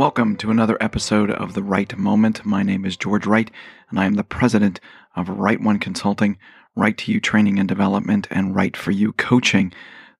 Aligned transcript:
Welcome 0.00 0.36
to 0.36 0.50
another 0.50 0.78
episode 0.80 1.30
of 1.30 1.52
The 1.52 1.62
Right 1.62 1.94
Moment. 1.94 2.46
My 2.46 2.62
name 2.62 2.86
is 2.86 2.96
George 2.96 3.26
Wright, 3.26 3.50
and 3.90 4.00
I 4.00 4.06
am 4.06 4.14
the 4.14 4.24
president 4.24 4.80
of 5.14 5.28
Right 5.28 5.60
One 5.60 5.78
Consulting, 5.78 6.38
Right 6.74 6.96
to 6.96 7.12
You 7.12 7.20
Training 7.20 7.58
and 7.58 7.68
Development, 7.68 8.26
and 8.30 8.56
Right 8.56 8.74
for 8.78 8.92
You 8.92 9.12
Coaching. 9.12 9.74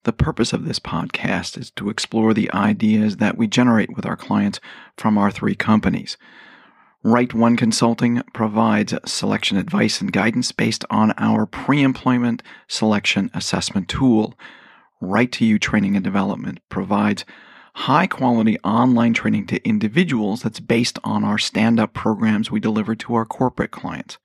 The 0.04 0.12
purpose 0.12 0.52
of 0.52 0.66
this 0.66 0.78
podcast 0.78 1.56
is 1.56 1.70
to 1.76 1.88
explore 1.88 2.34
the 2.34 2.52
ideas 2.52 3.16
that 3.16 3.38
we 3.38 3.46
generate 3.46 3.96
with 3.96 4.04
our 4.04 4.18
clients 4.18 4.60
from 4.98 5.16
our 5.16 5.30
three 5.30 5.54
companies. 5.54 6.18
Right 7.02 7.32
One 7.32 7.56
Consulting 7.56 8.22
provides 8.34 8.92
selection 9.06 9.56
advice 9.56 10.02
and 10.02 10.12
guidance 10.12 10.52
based 10.52 10.84
on 10.90 11.14
our 11.16 11.46
pre 11.46 11.82
employment 11.82 12.42
selection 12.68 13.30
assessment 13.32 13.88
tool. 13.88 14.38
Right 15.00 15.32
to 15.32 15.46
You 15.46 15.58
Training 15.58 15.96
and 15.96 16.04
Development 16.04 16.60
provides 16.68 17.24
high 17.74 18.06
quality 18.06 18.58
online 18.60 19.14
training 19.14 19.46
to 19.48 19.66
individuals 19.66 20.42
that's 20.42 20.60
based 20.60 20.98
on 21.04 21.24
our 21.24 21.38
stand 21.38 21.80
up 21.80 21.92
programs 21.92 22.50
we 22.50 22.60
deliver 22.60 22.94
to 22.94 23.14
our 23.14 23.24
corporate 23.24 23.70
clients. 23.70 24.18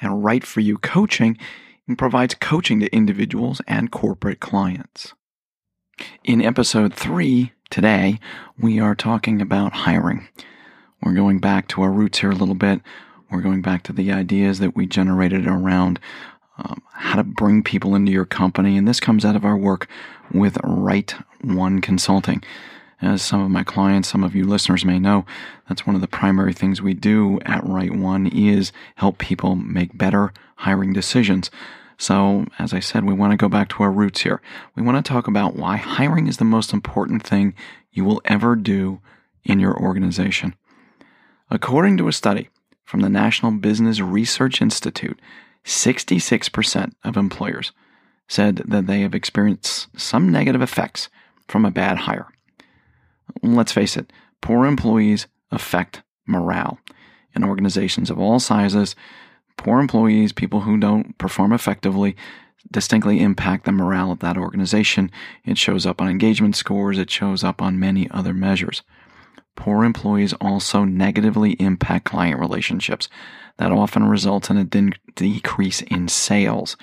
And 0.00 0.24
Right 0.24 0.44
for 0.44 0.60
You 0.60 0.78
Coaching 0.78 1.38
provides 1.96 2.34
coaching 2.34 2.80
to 2.80 2.94
individuals 2.94 3.60
and 3.66 3.90
corporate 3.90 4.40
clients. 4.40 5.12
In 6.24 6.42
episode 6.42 6.94
three 6.94 7.52
today, 7.70 8.18
we 8.58 8.80
are 8.80 8.94
talking 8.94 9.40
about 9.40 9.72
hiring. 9.72 10.26
We're 11.02 11.14
going 11.14 11.38
back 11.38 11.68
to 11.68 11.82
our 11.82 11.90
roots 11.90 12.20
here 12.20 12.30
a 12.30 12.36
little 12.36 12.54
bit. 12.54 12.80
We're 13.30 13.42
going 13.42 13.62
back 13.62 13.82
to 13.84 13.92
the 13.92 14.12
ideas 14.12 14.58
that 14.60 14.76
we 14.76 14.86
generated 14.86 15.46
around 15.46 15.98
um, 16.58 16.82
how 16.92 17.16
to 17.16 17.24
bring 17.24 17.62
people 17.62 17.94
into 17.94 18.12
your 18.12 18.26
company. 18.26 18.76
And 18.76 18.86
this 18.86 19.00
comes 19.00 19.24
out 19.24 19.36
of 19.36 19.44
our 19.44 19.56
work 19.56 19.88
with 20.32 20.58
Right 20.64 21.14
One 21.42 21.80
Consulting. 21.80 22.42
As 23.00 23.20
some 23.20 23.40
of 23.40 23.50
my 23.50 23.64
clients, 23.64 24.08
some 24.08 24.22
of 24.22 24.34
you 24.34 24.44
listeners 24.44 24.84
may 24.84 24.98
know, 24.98 25.26
that's 25.68 25.86
one 25.86 25.96
of 25.96 26.00
the 26.00 26.08
primary 26.08 26.52
things 26.52 26.80
we 26.80 26.94
do 26.94 27.40
at 27.44 27.66
Right 27.66 27.92
One 27.92 28.28
is 28.28 28.72
help 28.94 29.18
people 29.18 29.56
make 29.56 29.98
better 29.98 30.32
hiring 30.56 30.92
decisions. 30.92 31.50
So, 31.98 32.46
as 32.58 32.72
I 32.72 32.80
said, 32.80 33.04
we 33.04 33.14
want 33.14 33.32
to 33.32 33.36
go 33.36 33.48
back 33.48 33.68
to 33.70 33.82
our 33.82 33.90
roots 33.90 34.20
here. 34.20 34.40
We 34.74 34.82
want 34.82 35.04
to 35.04 35.08
talk 35.08 35.26
about 35.26 35.56
why 35.56 35.76
hiring 35.76 36.26
is 36.26 36.36
the 36.36 36.44
most 36.44 36.72
important 36.72 37.22
thing 37.24 37.54
you 37.92 38.04
will 38.04 38.22
ever 38.24 38.56
do 38.56 39.00
in 39.44 39.58
your 39.60 39.76
organization. 39.76 40.54
According 41.50 41.96
to 41.98 42.08
a 42.08 42.12
study 42.12 42.48
from 42.84 43.00
the 43.00 43.08
National 43.08 43.52
Business 43.52 44.00
Research 44.00 44.62
Institute, 44.62 45.20
66% 45.64 46.92
of 47.04 47.16
employers 47.16 47.72
said 48.32 48.62
that 48.66 48.86
they 48.86 49.02
have 49.02 49.14
experienced 49.14 49.88
some 49.98 50.32
negative 50.32 50.62
effects 50.62 51.10
from 51.48 51.66
a 51.66 51.70
bad 51.70 51.98
hire. 51.98 52.28
Let's 53.42 53.72
face 53.72 53.94
it, 53.94 54.10
poor 54.40 54.64
employees 54.64 55.26
affect 55.50 56.02
morale. 56.26 56.78
In 57.34 57.44
organizations 57.44 58.08
of 58.08 58.18
all 58.18 58.40
sizes, 58.40 58.96
poor 59.58 59.80
employees, 59.80 60.32
people 60.32 60.60
who 60.60 60.78
don't 60.78 61.16
perform 61.18 61.52
effectively, 61.52 62.16
distinctly 62.70 63.20
impact 63.20 63.66
the 63.66 63.72
morale 63.72 64.10
of 64.10 64.20
that 64.20 64.38
organization. 64.38 65.10
It 65.44 65.58
shows 65.58 65.84
up 65.84 66.00
on 66.00 66.08
engagement 66.08 66.56
scores, 66.56 66.96
it 66.96 67.10
shows 67.10 67.44
up 67.44 67.60
on 67.60 67.78
many 67.78 68.10
other 68.10 68.32
measures. 68.32 68.82
Poor 69.56 69.84
employees 69.84 70.32
also 70.40 70.84
negatively 70.84 71.52
impact 71.52 72.06
client 72.06 72.40
relationships. 72.40 73.10
That 73.58 73.72
often 73.72 74.04
results 74.04 74.48
in 74.48 74.56
a 74.56 74.64
de- 74.64 74.92
decrease 75.14 75.82
in 75.82 76.08
sales. 76.08 76.78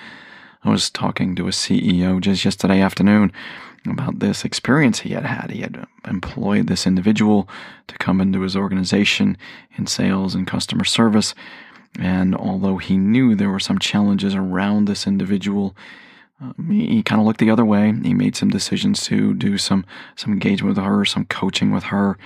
I 0.62 0.70
was 0.70 0.90
talking 0.90 1.34
to 1.36 1.46
a 1.48 1.52
CEO 1.52 2.20
just 2.20 2.44
yesterday 2.44 2.80
afternoon 2.80 3.32
about 3.86 4.18
this 4.18 4.44
experience 4.44 5.00
he 5.00 5.10
had 5.10 5.24
had. 5.24 5.50
He 5.50 5.62
had 5.62 5.86
employed 6.06 6.66
this 6.66 6.86
individual 6.86 7.48
to 7.86 7.96
come 7.96 8.20
into 8.20 8.42
his 8.42 8.56
organization 8.56 9.38
in 9.78 9.86
sales 9.86 10.34
and 10.34 10.46
customer 10.46 10.84
service. 10.84 11.34
And 11.98 12.36
although 12.36 12.76
he 12.76 12.98
knew 12.98 13.34
there 13.34 13.48
were 13.48 13.58
some 13.58 13.78
challenges 13.78 14.34
around 14.34 14.84
this 14.84 15.06
individual, 15.06 15.74
um, 16.42 16.54
he, 16.70 16.86
he 16.86 17.02
kind 17.02 17.20
of 17.20 17.26
looked 17.26 17.40
the 17.40 17.50
other 17.50 17.64
way. 17.64 17.92
He 18.02 18.12
made 18.12 18.36
some 18.36 18.50
decisions 18.50 19.02
to 19.04 19.34
do 19.34 19.56
some 19.56 19.86
some 20.14 20.32
engagement 20.32 20.76
with 20.76 20.84
her, 20.84 21.04
some 21.06 21.24
coaching 21.24 21.70
with 21.70 21.84
her. 21.84 22.18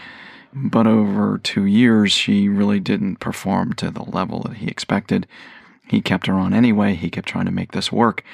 But 0.52 0.86
over 0.86 1.38
two 1.38 1.64
years, 1.66 2.12
she 2.12 2.48
really 2.48 2.78
didn't 2.78 3.16
perform 3.16 3.72
to 3.74 3.90
the 3.90 4.04
level 4.04 4.40
that 4.42 4.58
he 4.58 4.68
expected. 4.68 5.26
He 5.86 6.00
kept 6.00 6.26
her 6.26 6.34
on 6.34 6.54
anyway. 6.54 6.94
He 6.94 7.10
kept 7.10 7.28
trying 7.28 7.46
to 7.46 7.52
make 7.52 7.72
this 7.72 7.92
work. 7.92 8.24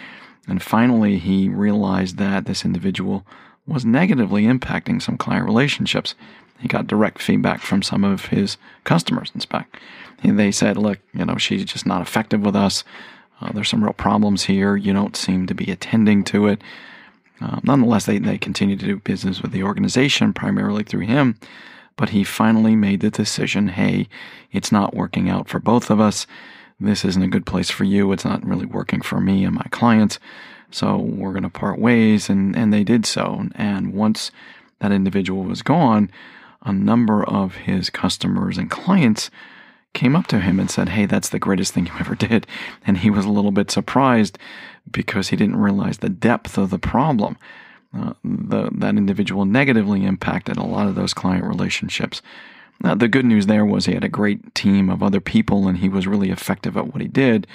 And 0.49 0.63
finally, 0.63 1.19
he 1.19 1.49
realized 1.49 2.17
that 2.19 2.47
this 2.47 2.65
individual 2.65 3.27
was 3.67 3.85
negatively 3.85 4.45
impacting 4.45 5.01
some 5.01 5.17
client 5.17 5.47
relationships. 5.47 6.15
He 6.59 6.69
got 6.69 6.87
direct 6.87 7.23
feedback 7.23 7.61
from 7.61 7.83
some 7.83 8.05
of 8.05 8.27
his 8.27 8.57
customers, 8.85 9.31
in 9.35 9.41
fact. 9.41 9.77
They 10.23 10.51
said, 10.51 10.77
look, 10.77 10.99
you 11.15 11.25
know, 11.25 11.37
she's 11.37 11.65
just 11.65 11.87
not 11.87 12.03
effective 12.03 12.41
with 12.43 12.57
us. 12.57 12.85
Uh, 13.41 13.53
there's 13.53 13.69
some 13.69 13.83
real 13.83 13.95
problems 13.95 14.45
here. 14.45 14.77
You 14.77 14.93
don't 14.93 15.17
seem 15.17 15.47
to 15.47 15.55
be 15.55 15.71
attending 15.71 16.25
to 16.25 16.47
it. 16.47 16.63
Uh, 17.41 17.61
nonetheless, 17.63 18.05
they, 18.05 18.19
they 18.19 18.37
continue 18.37 18.77
to 18.77 18.85
do 18.85 18.97
business 18.97 19.41
with 19.41 19.53
the 19.53 19.63
organization 19.63 20.35
primarily 20.35 20.83
through 20.83 21.07
him. 21.07 21.39
But 21.97 22.11
he 22.11 22.23
finally 22.23 22.77
made 22.77 23.01
the 23.01 23.11
decision 23.11 23.69
hey, 23.69 24.09
it's 24.53 24.73
not 24.73 24.95
working 24.95 25.31
out 25.31 25.49
for 25.49 25.59
both 25.59 25.91
of 25.91 26.01
us 26.01 26.27
this 26.81 27.05
isn't 27.05 27.23
a 27.23 27.29
good 27.29 27.47
place 27.47 27.71
for 27.71 27.85
you. 27.85 28.11
It's 28.13 28.25
not 28.25 28.45
really 28.45 28.67
working 28.67 29.03
for 29.03 29.21
me 29.21 29.45
and 29.45 29.55
my 29.55 29.67
clients. 29.71 30.19
So 30.71 30.97
we're 30.97 31.33
going 31.33 31.43
to 31.43 31.51
part 31.51 31.79
ways. 31.79 32.31
And, 32.31 32.57
and 32.57 32.73
they 32.73 32.85
did 32.85 33.05
so. 33.05 33.49
And 33.55 33.93
once 33.93 34.31
that 34.81 34.93
individual 34.93 35.45
was 35.45 35.63
gone, 35.63 36.11
a 36.63 36.73
number 36.73 37.25
of 37.25 37.57
his 37.57 37.91
customers 37.91 38.59
and 38.59 38.71
clients 38.71 39.31
came 39.93 40.15
up 40.15 40.27
to 40.29 40.41
him 40.41 40.61
and 40.61 40.71
said, 40.71 40.91
Hey, 40.91 41.07
that's 41.07 41.31
the 41.31 41.39
greatest 41.39 41.75
thing 41.75 41.87
you 41.87 41.93
ever 41.99 42.15
did. 42.15 42.47
And 42.87 42.99
he 42.99 43.11
was 43.11 43.25
a 43.25 43.31
little 43.31 43.51
bit 43.51 43.71
surprised 43.71 44.39
because 44.91 45.29
he 45.29 45.37
didn't 45.37 45.57
realize 45.57 45.99
the 45.99 46.09
depth 46.09 46.57
of 46.57 46.71
the 46.71 46.79
problem. 46.79 47.37
Uh, 47.97 48.13
the, 48.23 48.71
that 48.73 48.97
individual 48.97 49.45
negatively 49.45 50.05
impacted 50.05 50.57
a 50.57 50.63
lot 50.63 50.87
of 50.87 50.95
those 50.95 51.13
client 51.13 51.45
relationships. 51.45 52.23
The 52.83 53.09
good 53.09 53.27
news 53.27 53.47
there 53.47 53.65
was 53.65 53.87
he 53.87 53.93
had 53.93 54.05
a 54.05 54.09
great 54.09 54.55
team 54.55 54.89
of 54.89 55.03
other 55.03 55.21
people 55.21 55.69
and 55.69 55.79
he 55.79 55.89
was 55.89 56.07
really 56.07 56.31
effective 56.31 56.77
at 56.77 56.93
what 56.93 57.03
he 57.03 57.09
did. 57.09 57.47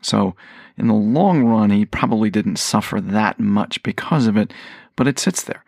So, 0.00 0.34
in 0.76 0.86
the 0.86 0.94
long 0.94 1.44
run, 1.44 1.70
he 1.70 1.84
probably 1.84 2.30
didn't 2.30 2.56
suffer 2.56 3.00
that 3.00 3.38
much 3.38 3.82
because 3.82 4.26
of 4.26 4.36
it, 4.36 4.52
but 4.96 5.06
it 5.06 5.18
sits 5.18 5.42
there. 5.42 5.64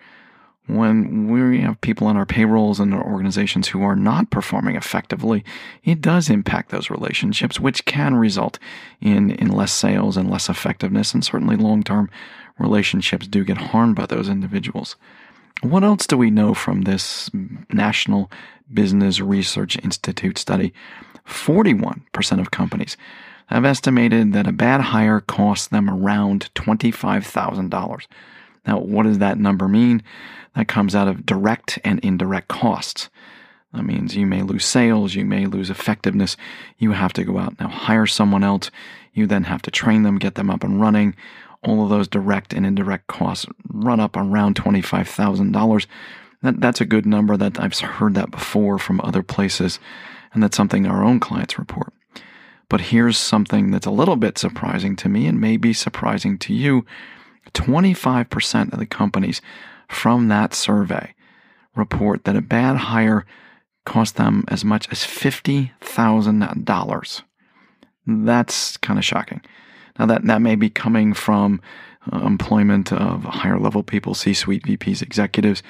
When 0.69 1.29
we 1.31 1.61
have 1.61 1.81
people 1.81 2.07
on 2.07 2.17
our 2.17 2.25
payrolls 2.25 2.79
and 2.79 2.95
our 2.95 3.05
organizations 3.05 3.69
who 3.69 3.83
are 3.83 3.97
not 3.97 4.31
performing 4.31 4.77
effectively, 4.77 5.45
it 5.83 6.01
does 6.01 6.31
impact 6.31 6.71
those 6.71 6.89
relationships, 6.89 7.59
which 7.59 7.85
can 7.85 8.15
result 8.15 8.59
in, 9.01 9.33
in 9.33 9.49
less 9.49 9.73
sales 9.73 10.17
and 10.17 10.31
less 10.31 10.49
effectiveness. 10.49 11.13
And 11.13 11.25
certainly 11.25 11.57
long 11.57 11.83
term 11.83 12.09
relationships 12.59 13.27
do 13.27 13.45
get 13.45 13.59
harmed 13.59 13.97
by 13.97 14.07
those 14.07 14.29
individuals. 14.29 14.95
What 15.63 15.85
else 15.85 16.09
do 16.09 16.17
we 16.17 16.33
know 16.33 16.55
from 16.55 16.83
this 16.83 17.31
National 17.73 18.31
Business 18.75 19.21
Research 19.21 19.79
Institute 19.85 20.37
study? 20.37 20.73
41% 21.25 22.41
of 22.41 22.51
companies 22.51 22.97
have 23.47 23.65
estimated 23.65 24.33
that 24.33 24.49
a 24.49 24.53
bad 24.53 24.81
hire 24.81 25.21
costs 25.21 25.69
them 25.69 25.89
around 25.89 26.51
$25,000. 26.57 28.07
Now, 28.67 28.81
what 28.81 29.05
does 29.05 29.19
that 29.19 29.39
number 29.39 29.69
mean? 29.69 30.03
That 30.57 30.67
comes 30.67 30.97
out 30.97 31.07
of 31.07 31.25
direct 31.25 31.79
and 31.85 32.01
indirect 32.01 32.49
costs. 32.49 33.09
That 33.73 33.85
means 33.85 34.17
you 34.17 34.27
may 34.27 34.43
lose 34.43 34.65
sales, 34.65 35.15
you 35.15 35.25
may 35.25 35.47
lose 35.47 35.71
effectiveness. 35.71 36.37
You 36.79 36.91
have 36.91 37.13
to 37.13 37.25
go 37.25 37.39
out 37.39 37.61
now 37.61 37.69
hire 37.69 38.07
someone 38.07 38.43
else. 38.43 38.73
You 39.15 39.29
then 39.29 39.45
have 39.45 39.63
to 39.63 39.71
train 39.71 40.03
them, 40.03 40.19
get 40.19 40.35
them 40.35 40.51
up 40.51 40.65
and 40.65 40.81
running 40.81 41.15
all 41.63 41.85
of 41.85 41.91
those 41.91 42.09
direct 42.09 42.53
and 42.53 42.67
indirect 42.67 43.07
costs 43.07 43.47
run 43.69 44.01
up 44.01 44.17
around 44.17 44.57
$25,000. 44.57 45.87
That, 46.43 46.61
that's 46.61 46.81
a 46.81 46.87
good 46.87 47.07
number 47.07 47.37
that 47.37 47.61
I've 47.61 47.79
heard 47.79 48.15
that 48.15 48.31
before 48.31 48.79
from 48.79 49.01
other 49.03 49.23
places, 49.23 49.79
and 50.33 50.43
that's 50.43 50.57
something 50.57 50.87
our 50.87 51.05
own 51.05 51.21
clients 51.21 51.59
report. 51.59 51.93
But 52.69 52.81
here's 52.81 53.19
something 53.19 53.71
that's 53.71 53.87
a 53.87 53.91
little 53.91 54.17
bit 54.17 54.39
surprising 54.39 54.97
to 54.97 55.09
me 55.09 55.27
and 55.27 55.41
may 55.41 55.57
be 55.57 55.73
surprising 55.73 56.39
to 56.39 56.55
you. 56.55 56.87
25% 57.53 58.73
of 58.73 58.79
the 58.79 58.87
companies 58.87 59.43
from 59.89 60.29
that 60.29 60.55
survey 60.55 61.15
report 61.77 62.25
that 62.25 62.37
a 62.37 62.41
bad 62.41 62.77
hire 62.77 63.27
cost 63.85 64.17
them 64.17 64.45
as 64.49 64.65
much 64.65 64.89
as 64.91 65.01
$50,000. 65.01 67.23
That's 68.07 68.77
kind 68.79 68.99
of 68.99 69.05
shocking. 69.05 69.43
Now, 69.99 70.07
that, 70.07 70.25
that 70.27 70.41
may 70.41 70.55
be 70.55 70.71
coming 70.71 71.15
from 71.15 71.61
uh, 72.13 72.19
employment 72.19 72.93
of 72.93 73.25
higher 73.25 73.59
level 73.59 73.83
people, 73.83 74.15
C 74.15 74.35
suite 74.35 74.65
VPs, 74.65 75.03
executives. 75.03 75.63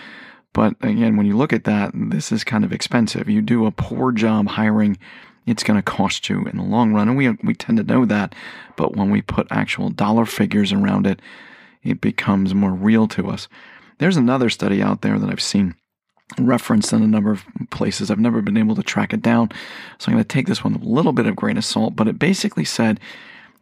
But 0.53 0.75
again, 0.83 1.17
when 1.17 1.27
you 1.27 1.37
look 1.37 1.53
at 1.53 1.65
that, 1.65 1.93
this 1.95 2.31
is 2.31 2.45
kind 2.45 2.65
of 2.65 2.73
expensive. 2.73 3.29
You 3.29 3.43
do 3.43 3.67
a 3.67 3.71
poor 3.71 4.13
job 4.13 4.49
hiring, 4.49 4.99
it's 5.47 5.65
going 5.65 5.79
to 5.79 5.83
cost 5.83 6.29
you 6.29 6.45
in 6.47 6.57
the 6.57 6.63
long 6.63 6.93
run. 6.93 7.09
And 7.09 7.17
we, 7.17 7.31
we 7.43 7.55
tend 7.55 7.79
to 7.79 7.85
know 7.85 8.05
that. 8.05 8.35
But 8.77 8.97
when 8.97 9.11
we 9.11 9.23
put 9.23 9.47
actual 9.51 9.91
dollar 9.91 10.27
figures 10.27 10.73
around 10.73 11.07
it, 11.07 11.21
it 11.83 12.01
becomes 12.01 12.55
more 12.55 12.73
real 12.73 13.09
to 13.09 13.29
us. 13.29 13.49
There's 13.99 14.17
another 14.17 14.51
study 14.51 14.83
out 14.83 15.03
there 15.03 15.19
that 15.19 15.31
I've 15.31 15.43
seen 15.43 15.75
referenced 16.39 16.93
in 16.93 17.03
a 17.03 17.07
number 17.07 17.31
of 17.31 17.45
places. 17.71 18.11
I've 18.11 18.19
never 18.19 18.41
been 18.41 18.57
able 18.57 18.75
to 18.77 18.83
track 18.83 19.13
it 19.13 19.23
down. 19.23 19.51
So 19.99 20.09
I'm 20.09 20.15
going 20.15 20.25
to 20.25 20.29
take 20.29 20.47
this 20.47 20.65
one 20.65 20.75
a 20.75 20.79
little 20.79 21.13
bit 21.13 21.27
of 21.27 21.37
grain 21.37 21.59
of 21.59 21.65
salt, 21.65 21.97
but 21.97 22.09
it 22.09 22.19
basically 22.19 22.65
said 22.65 23.01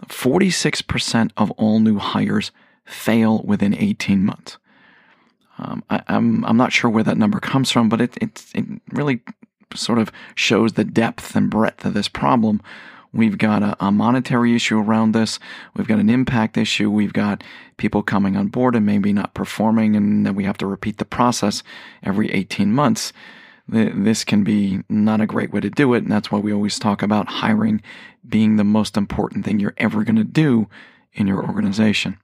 46% 0.08 1.30
of 1.36 1.50
all 1.52 1.80
new 1.80 1.98
hires 1.98 2.50
fail 2.84 3.42
within 3.42 3.74
18 3.74 4.24
months. 4.24 4.58
Um, 5.58 5.84
I, 5.90 5.96
am 5.96 6.02
I'm, 6.08 6.44
I'm 6.46 6.56
not 6.56 6.72
sure 6.72 6.90
where 6.90 7.04
that 7.04 7.18
number 7.18 7.38
comes 7.38 7.70
from, 7.70 7.88
but 7.88 8.00
it, 8.00 8.16
it, 8.20 8.44
it 8.54 8.64
really 8.92 9.20
sort 9.74 9.98
of 9.98 10.10
shows 10.34 10.72
the 10.72 10.84
depth 10.84 11.36
and 11.36 11.50
breadth 11.50 11.84
of 11.84 11.94
this 11.94 12.08
problem. 12.08 12.60
We've 13.12 13.38
got 13.38 13.62
a, 13.62 13.76
a, 13.84 13.90
monetary 13.90 14.54
issue 14.54 14.78
around 14.78 15.12
this. 15.12 15.38
We've 15.74 15.88
got 15.88 15.98
an 15.98 16.08
impact 16.08 16.56
issue. 16.56 16.90
We've 16.90 17.12
got 17.12 17.42
people 17.76 18.02
coming 18.02 18.36
on 18.36 18.48
board 18.48 18.76
and 18.76 18.86
maybe 18.86 19.12
not 19.12 19.34
performing, 19.34 19.96
and 19.96 20.24
then 20.24 20.34
we 20.34 20.44
have 20.44 20.58
to 20.58 20.66
repeat 20.66 20.98
the 20.98 21.04
process 21.04 21.62
every 22.02 22.30
18 22.30 22.72
months. 22.72 23.12
This 23.70 24.24
can 24.24 24.42
be 24.42 24.80
not 24.88 25.20
a 25.20 25.26
great 25.26 25.52
way 25.52 25.60
to 25.60 25.70
do 25.70 25.94
it, 25.94 26.02
and 26.02 26.10
that's 26.10 26.32
why 26.32 26.40
we 26.40 26.52
always 26.52 26.76
talk 26.76 27.02
about 27.02 27.28
hiring 27.28 27.80
being 28.28 28.56
the 28.56 28.64
most 28.64 28.96
important 28.96 29.44
thing 29.44 29.60
you're 29.60 29.74
ever 29.76 30.02
going 30.02 30.16
to 30.16 30.24
do 30.24 30.68
in 31.12 31.28
your 31.28 31.44
organization. 31.46 32.18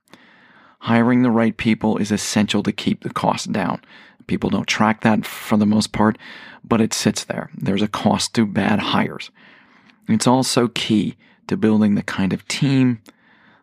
Hiring 0.81 1.23
the 1.23 1.31
right 1.31 1.57
people 1.57 1.99
is 1.99 2.11
essential 2.11 2.65
to 2.65 2.73
keep 2.73 3.03
the 3.03 3.11
cost 3.11 3.53
down. 3.53 3.81
People 4.27 4.51
don't 4.51 4.67
track 4.67 5.03
that 5.03 5.25
for 5.25 5.57
the 5.57 5.67
most 5.67 5.93
part, 5.93 6.19
but 6.65 6.81
it 6.81 6.93
sits 6.93 7.23
there. 7.23 7.49
There's 7.57 7.83
a 7.83 7.89
cost 7.89 8.35
to 8.35 8.45
bad 8.45 8.81
hires. 8.81 9.31
It's 10.09 10.27
also 10.27 10.67
key 10.69 11.17
to 11.47 11.57
building 11.57 11.95
the 11.95 12.03
kind 12.03 12.33
of 12.33 12.47
team, 12.49 13.01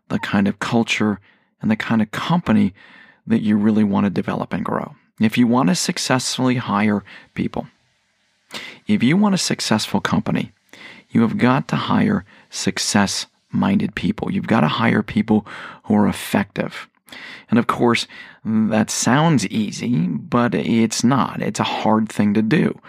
the 0.07 0.19
kind 0.19 0.47
of 0.47 0.59
culture, 0.59 1.19
and 1.61 1.69
the 1.69 1.75
kind 1.75 2.01
of 2.01 2.11
company 2.11 2.73
that 3.27 3.41
you 3.41 3.57
really 3.57 3.83
want 3.83 4.05
to 4.05 4.09
develop 4.09 4.53
and 4.53 4.63
grow. 4.63 4.95
If 5.19 5.37
you 5.37 5.47
want 5.47 5.69
to 5.69 5.75
successfully 5.75 6.55
hire 6.55 7.03
people, 7.33 7.67
if 8.87 9.03
you 9.03 9.17
want 9.17 9.35
a 9.35 9.39
successful 9.39 10.01
company, 10.01 10.51
you 11.09 11.21
have 11.21 11.37
got 11.37 11.67
to 11.69 11.75
hire 11.75 12.25
success 12.49 13.27
minded 13.51 13.95
people. 13.95 14.31
You've 14.31 14.47
got 14.47 14.61
to 14.61 14.67
hire 14.67 15.03
people 15.03 15.45
who 15.83 15.95
are 15.95 16.07
effective. 16.07 16.87
And 17.49 17.59
of 17.59 17.67
course, 17.67 18.07
that 18.43 18.89
sounds 18.89 19.45
easy, 19.47 20.07
but 20.07 20.55
it's 20.55 21.03
not. 21.03 21.41
It's 21.41 21.59
a 21.59 21.63
hard 21.63 22.09
thing 22.09 22.33
to 22.33 22.41
do. 22.41 22.79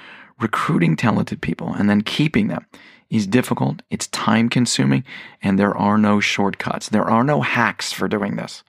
Recruiting 0.40 0.96
talented 0.96 1.42
people 1.42 1.74
and 1.74 1.88
then 1.88 2.00
keeping 2.00 2.48
them 2.48 2.66
is 3.10 3.26
difficult, 3.26 3.82
it's 3.90 4.08
time 4.08 4.48
consuming, 4.48 5.04
and 5.42 5.58
there 5.58 5.76
are 5.76 5.98
no 5.98 6.18
shortcuts. 6.18 6.88
There 6.88 7.08
are 7.08 7.22
no 7.22 7.42
hacks 7.42 7.92
for 7.92 8.08
doing 8.08 8.36
this. 8.36 8.64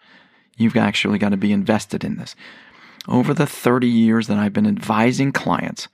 You've 0.58 0.76
actually 0.76 1.18
got 1.18 1.30
to 1.30 1.38
be 1.38 1.52
invested 1.52 2.04
in 2.04 2.18
this. 2.18 2.36
Over 3.08 3.34
the 3.34 3.48
30 3.48 3.88
years 3.88 4.28
that 4.28 4.38
I've 4.38 4.54
been 4.54 4.68
advising 4.68 5.32
clients 5.32 5.88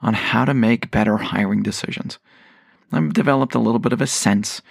on 0.00 0.14
how 0.14 0.44
to 0.44 0.54
make 0.54 0.90
better 0.90 1.16
hiring 1.16 1.62
decisions, 1.62 2.18
I've 2.92 3.12
developed 3.12 3.54
a 3.54 3.60
little 3.60 3.78
bit 3.78 3.92
of 3.92 4.00
a 4.00 4.06
sense 4.06 4.62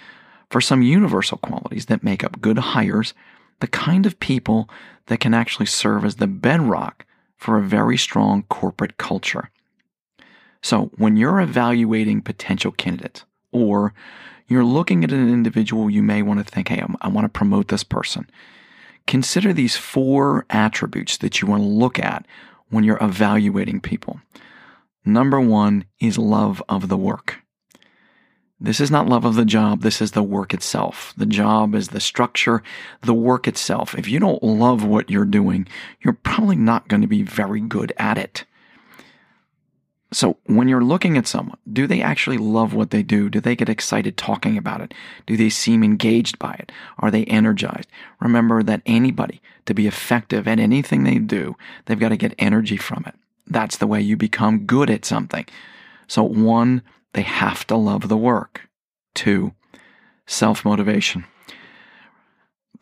for 0.50 0.60
some 0.60 0.82
universal 0.82 1.38
qualities 1.38 1.86
that 1.86 2.02
make 2.02 2.24
up 2.24 2.40
good 2.40 2.58
hires 2.58 3.14
the 3.60 3.66
kind 3.66 4.06
of 4.06 4.20
people 4.20 4.68
that 5.06 5.20
can 5.20 5.34
actually 5.34 5.66
serve 5.66 6.04
as 6.04 6.16
the 6.16 6.26
bedrock 6.26 7.06
for 7.36 7.56
a 7.56 7.62
very 7.62 7.96
strong 7.96 8.42
corporate 8.44 8.96
culture. 8.96 9.50
So, 10.62 10.90
when 10.96 11.16
you're 11.16 11.40
evaluating 11.40 12.22
potential 12.22 12.72
candidates 12.72 13.24
or 13.52 13.92
you're 14.48 14.64
looking 14.64 15.04
at 15.04 15.12
an 15.12 15.28
individual, 15.28 15.90
you 15.90 16.02
may 16.02 16.22
want 16.22 16.44
to 16.44 16.50
think, 16.50 16.68
hey, 16.68 16.82
I 17.00 17.08
want 17.08 17.24
to 17.26 17.28
promote 17.28 17.68
this 17.68 17.84
person. 17.84 18.28
Consider 19.06 19.52
these 19.52 19.76
four 19.76 20.46
attributes 20.50 21.16
that 21.18 21.40
you 21.40 21.48
want 21.48 21.62
to 21.62 21.68
look 21.68 21.98
at 21.98 22.26
when 22.70 22.84
you're 22.84 23.02
evaluating 23.02 23.80
people. 23.80 24.20
Number 25.04 25.40
one 25.40 25.84
is 26.00 26.16
love 26.16 26.62
of 26.68 26.88
the 26.88 26.96
work. 26.96 27.40
This 28.60 28.80
is 28.80 28.90
not 28.90 29.08
love 29.08 29.26
of 29.26 29.34
the 29.34 29.44
job. 29.44 29.82
This 29.82 30.00
is 30.00 30.12
the 30.12 30.22
work 30.22 30.54
itself. 30.54 31.12
The 31.18 31.26
job 31.26 31.74
is 31.74 31.88
the 31.88 32.00
structure, 32.00 32.62
the 33.02 33.12
work 33.12 33.46
itself. 33.46 33.94
If 33.94 34.08
you 34.08 34.18
don't 34.18 34.42
love 34.42 34.84
what 34.84 35.10
you're 35.10 35.26
doing, 35.26 35.68
you're 36.00 36.14
probably 36.14 36.56
not 36.56 36.88
going 36.88 37.02
to 37.02 37.06
be 37.06 37.22
very 37.22 37.60
good 37.60 37.92
at 37.98 38.16
it. 38.16 38.44
So 40.14 40.36
when 40.46 40.68
you're 40.68 40.84
looking 40.84 41.18
at 41.18 41.26
someone, 41.26 41.58
do 41.72 41.88
they 41.88 42.00
actually 42.00 42.38
love 42.38 42.72
what 42.72 42.90
they 42.90 43.02
do? 43.02 43.28
Do 43.28 43.40
they 43.40 43.56
get 43.56 43.68
excited 43.68 44.16
talking 44.16 44.56
about 44.56 44.80
it? 44.80 44.94
Do 45.26 45.36
they 45.36 45.50
seem 45.50 45.82
engaged 45.82 46.38
by 46.38 46.52
it? 46.52 46.70
Are 47.00 47.10
they 47.10 47.24
energized? 47.24 47.88
Remember 48.20 48.62
that 48.62 48.82
anybody, 48.86 49.42
to 49.66 49.74
be 49.74 49.88
effective 49.88 50.46
at 50.46 50.60
anything 50.60 51.02
they 51.02 51.18
do, 51.18 51.56
they've 51.86 51.98
got 51.98 52.10
to 52.10 52.16
get 52.16 52.32
energy 52.38 52.76
from 52.76 53.02
it. 53.08 53.14
That's 53.48 53.78
the 53.78 53.88
way 53.88 54.00
you 54.00 54.16
become 54.16 54.66
good 54.66 54.88
at 54.88 55.04
something. 55.04 55.46
So 56.06 56.22
one, 56.22 56.82
they 57.14 57.22
have 57.22 57.66
to 57.66 57.76
love 57.76 58.08
the 58.08 58.16
work. 58.16 58.68
Two, 59.16 59.52
self 60.28 60.64
motivation. 60.64 61.24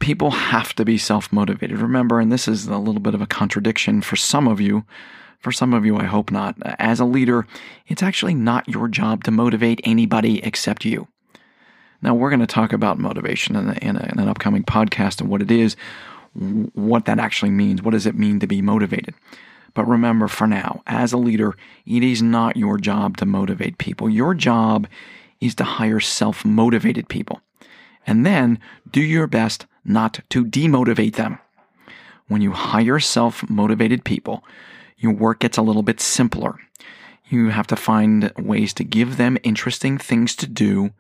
People 0.01 0.33
have 0.33 0.75
to 0.75 0.85
be 0.85 0.99
self 0.99 1.33
motivated. 1.33 1.79
Remember, 1.79 2.21
and 2.21 2.31
this 2.31 2.47
is 2.47 2.67
a 2.67 2.77
little 2.77 3.01
bit 3.01 3.15
of 3.15 3.23
a 3.23 3.27
contradiction 3.27 4.03
for 4.03 4.17
some 4.17 4.47
of 4.47 4.61
you. 4.61 4.85
For 5.43 5.53
some 5.53 5.75
of 5.75 5.85
you, 5.85 5.97
I 5.97 6.05
hope 6.05 6.31
not. 6.31 6.57
As 6.79 7.01
a 7.01 7.05
leader, 7.05 7.47
it's 7.89 8.03
actually 8.03 8.35
not 8.35 8.69
your 8.69 8.87
job 8.87 9.25
to 9.25 9.33
motivate 9.33 9.81
anybody 9.83 10.43
except 10.45 10.85
you. 10.85 11.09
Now, 12.01 12.15
we're 12.15 12.31
going 12.31 12.41
to 12.41 12.47
talk 12.47 12.73
about 12.73 12.99
motivation 12.99 13.57
in, 13.57 13.71
in, 13.79 13.97
a, 13.97 14.09
in 14.13 14.19
an 14.21 14.29
upcoming 14.29 14.63
podcast 14.63 15.21
and 15.21 15.29
what 15.29 15.43
it 15.43 15.51
is, 15.51 15.77
what 16.75 17.07
that 17.07 17.19
actually 17.19 17.51
means. 17.51 17.83
What 17.83 17.91
does 17.91 18.07
it 18.07 18.15
mean 18.15 18.39
to 18.39 18.47
be 18.47 18.63
motivated? 18.63 19.15
But 19.75 19.89
remember, 19.89 20.29
for 20.29 20.47
now, 20.47 20.83
as 20.87 21.13
a 21.13 21.19
leader, 21.19 21.57
it 21.87 22.05
is 22.05 22.23
not 22.23 22.57
your 22.57 22.79
job 22.79 23.17
to 23.17 23.27
motivate 23.27 23.79
people. 23.79 24.09
Your 24.09 24.35
job 24.35 24.87
is 25.41 25.57
to 25.57 25.65
hire 25.65 26.01
self 26.01 26.45
motivated 26.45 27.09
people. 27.09 27.41
And 28.07 28.25
then 28.25 28.61
do 28.91 29.01
your 29.01 29.27
best 29.27 29.67
not 29.85 30.21
to 30.31 30.45
demotivate 30.45 31.15
them. 31.15 31.39
When 32.29 32.43
you 32.43 32.53
hire 32.53 33.01
self 33.01 33.49
motivated 33.49 34.05
people, 34.05 34.45
your 35.03 35.13
work 35.13 35.41
gets 35.41 35.59
a 35.59 35.63
little 35.63 35.83
bit 35.83 36.01
simpler. 36.01 36.57
You 37.29 37.49
have 37.49 37.67
to 37.69 37.77
find 37.77 38.33
ways 38.39 38.73
to 38.75 38.85
give 38.85 39.17
them 39.17 39.37
interesting 39.43 39.99
things 39.99 40.37
to 40.37 40.47
do 40.47 40.93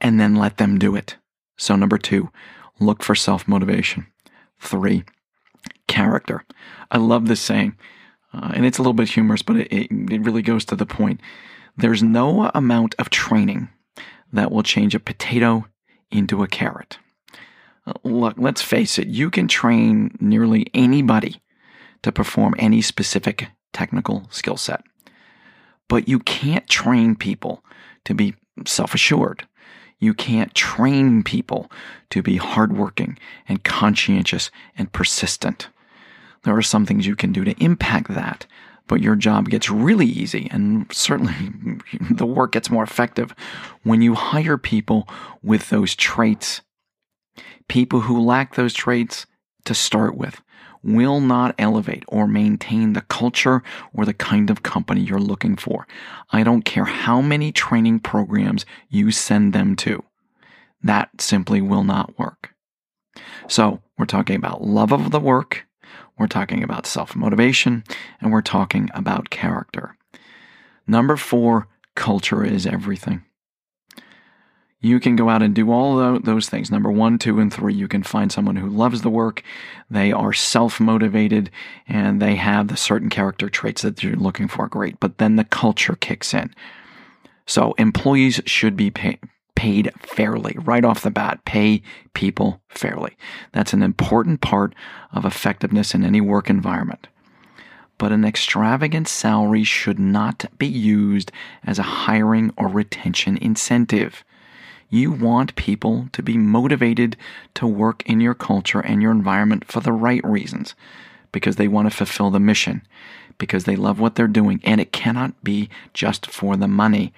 and 0.00 0.20
then 0.20 0.36
let 0.36 0.58
them 0.58 0.78
do 0.78 0.94
it. 0.94 1.16
So, 1.56 1.74
number 1.74 1.98
two, 1.98 2.30
look 2.78 3.02
for 3.02 3.14
self 3.14 3.48
motivation. 3.48 4.06
Three, 4.60 5.04
character. 5.88 6.44
I 6.90 6.98
love 6.98 7.26
this 7.26 7.40
saying, 7.40 7.76
uh, 8.32 8.52
and 8.54 8.64
it's 8.64 8.78
a 8.78 8.82
little 8.82 8.92
bit 8.92 9.08
humorous, 9.08 9.42
but 9.42 9.56
it, 9.56 9.72
it, 9.72 9.90
it 9.90 10.20
really 10.22 10.42
goes 10.42 10.64
to 10.66 10.76
the 10.76 10.86
point. 10.86 11.20
There's 11.76 12.02
no 12.02 12.50
amount 12.54 12.94
of 12.98 13.10
training 13.10 13.68
that 14.32 14.52
will 14.52 14.62
change 14.62 14.94
a 14.94 15.00
potato 15.00 15.66
into 16.10 16.42
a 16.42 16.48
carrot. 16.48 16.98
Uh, 17.86 17.94
look, 18.04 18.34
let's 18.38 18.62
face 18.62 18.98
it, 18.98 19.08
you 19.08 19.30
can 19.30 19.48
train 19.48 20.16
nearly 20.20 20.66
anybody 20.74 21.40
to 22.06 22.12
perform 22.12 22.54
any 22.56 22.80
specific 22.80 23.48
technical 23.72 24.28
skill 24.30 24.56
set. 24.56 24.84
But 25.88 26.08
you 26.08 26.20
can't 26.20 26.68
train 26.68 27.16
people 27.16 27.64
to 28.04 28.14
be 28.14 28.36
self 28.64 28.94
assured. 28.94 29.44
You 29.98 30.14
can't 30.14 30.54
train 30.54 31.24
people 31.24 31.68
to 32.10 32.22
be 32.22 32.36
hardworking 32.36 33.18
and 33.48 33.64
conscientious 33.64 34.52
and 34.78 34.92
persistent. 34.92 35.68
There 36.44 36.56
are 36.56 36.62
some 36.62 36.86
things 36.86 37.08
you 37.08 37.16
can 37.16 37.32
do 37.32 37.42
to 37.42 37.60
impact 37.60 38.14
that, 38.14 38.46
but 38.86 39.00
your 39.00 39.16
job 39.16 39.48
gets 39.48 39.68
really 39.68 40.06
easy 40.06 40.48
and 40.52 40.86
certainly 40.92 41.34
the 42.08 42.24
work 42.24 42.52
gets 42.52 42.70
more 42.70 42.84
effective 42.84 43.34
when 43.82 44.00
you 44.00 44.14
hire 44.14 44.58
people 44.58 45.08
with 45.42 45.70
those 45.70 45.96
traits. 45.96 46.60
People 47.66 48.02
who 48.02 48.20
lack 48.20 48.54
those 48.54 48.74
traits 48.74 49.26
to 49.64 49.74
start 49.74 50.16
with 50.16 50.40
will 50.86 51.20
not 51.20 51.54
elevate 51.58 52.04
or 52.08 52.26
maintain 52.26 52.92
the 52.92 53.00
culture 53.02 53.62
or 53.92 54.04
the 54.04 54.14
kind 54.14 54.50
of 54.50 54.62
company 54.62 55.00
you're 55.00 55.18
looking 55.18 55.56
for. 55.56 55.86
I 56.30 56.42
don't 56.42 56.64
care 56.64 56.84
how 56.84 57.20
many 57.20 57.52
training 57.52 58.00
programs 58.00 58.64
you 58.88 59.10
send 59.10 59.52
them 59.52 59.76
to. 59.76 60.02
That 60.82 61.20
simply 61.20 61.60
will 61.60 61.84
not 61.84 62.18
work. 62.18 62.54
So, 63.48 63.80
we're 63.98 64.06
talking 64.06 64.36
about 64.36 64.62
love 64.62 64.92
of 64.92 65.10
the 65.10 65.20
work, 65.20 65.66
we're 66.18 66.26
talking 66.26 66.62
about 66.62 66.86
self 66.86 67.16
motivation, 67.16 67.84
and 68.20 68.32
we're 68.32 68.42
talking 68.42 68.90
about 68.94 69.30
character. 69.30 69.96
Number 70.86 71.16
four, 71.16 71.68
culture 71.94 72.44
is 72.44 72.66
everything. 72.66 73.24
You 74.86 75.00
can 75.00 75.16
go 75.16 75.28
out 75.28 75.42
and 75.42 75.54
do 75.54 75.72
all 75.72 76.18
those 76.20 76.48
things. 76.48 76.70
Number 76.70 76.90
one, 76.90 77.18
two, 77.18 77.40
and 77.40 77.52
three, 77.52 77.74
you 77.74 77.88
can 77.88 78.02
find 78.02 78.30
someone 78.30 78.56
who 78.56 78.68
loves 78.68 79.02
the 79.02 79.10
work. 79.10 79.42
They 79.90 80.12
are 80.12 80.32
self 80.32 80.78
motivated 80.80 81.50
and 81.88 82.22
they 82.22 82.36
have 82.36 82.68
the 82.68 82.76
certain 82.76 83.10
character 83.10 83.48
traits 83.48 83.82
that 83.82 84.02
you're 84.02 84.16
looking 84.16 84.48
for. 84.48 84.68
Great. 84.68 85.00
But 85.00 85.18
then 85.18 85.36
the 85.36 85.44
culture 85.44 85.96
kicks 85.96 86.32
in. 86.32 86.54
So 87.46 87.74
employees 87.78 88.40
should 88.46 88.76
be 88.76 88.90
paid 88.90 89.18
paid 89.54 89.90
fairly 90.00 90.54
right 90.60 90.84
off 90.84 91.02
the 91.02 91.10
bat. 91.10 91.44
Pay 91.46 91.82
people 92.12 92.60
fairly. 92.68 93.16
That's 93.52 93.72
an 93.72 93.82
important 93.82 94.40
part 94.42 94.74
of 95.12 95.24
effectiveness 95.24 95.94
in 95.94 96.04
any 96.04 96.20
work 96.20 96.50
environment. 96.50 97.08
but 97.98 98.12
an 98.12 98.24
extravagant 98.24 99.08
salary 99.08 99.64
should 99.64 99.98
not 99.98 100.44
be 100.58 100.66
used 100.66 101.32
as 101.64 101.78
a 101.78 101.82
hiring 101.82 102.52
or 102.56 102.68
retention 102.68 103.38
incentive. 103.38 104.24
You 104.88 105.10
want 105.10 105.56
people 105.56 106.08
to 106.12 106.22
be 106.22 106.36
motivated 106.38 107.16
to 107.54 107.66
work 107.66 108.02
in 108.06 108.20
your 108.20 108.34
culture 108.34 108.80
and 108.80 109.02
your 109.02 109.10
environment 109.10 109.64
for 109.64 109.80
the 109.80 109.92
right 109.92 110.24
reasons, 110.24 110.74
because 111.32 111.56
they 111.56 111.68
want 111.68 111.90
to 111.90 111.96
fulfill 111.96 112.30
the 112.30 112.40
mission, 112.40 112.82
because 113.36 113.64
they 113.64 113.76
love 113.76 113.98
what 113.98 114.14
they're 114.14 114.28
doing, 114.28 114.60
and 114.64 114.80
it 114.80 114.92
cannot 114.92 115.42
be 115.42 115.68
just 115.92 116.26
for 116.26 116.56
the 116.56 116.68
money. 116.68 117.12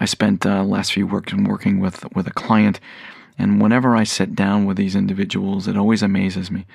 I 0.00 0.06
spent 0.06 0.44
uh, 0.44 0.64
last 0.64 0.92
few 0.92 1.06
weeks 1.06 1.34
working 1.34 1.80
with 1.80 2.04
with 2.14 2.26
a 2.26 2.32
client, 2.32 2.80
and 3.38 3.60
whenever 3.60 3.94
I 3.94 4.04
sit 4.04 4.34
down 4.34 4.64
with 4.64 4.76
these 4.76 4.96
individuals, 4.96 5.68
it 5.68 5.76
always 5.76 6.02
amazes 6.02 6.50
me. 6.50 6.66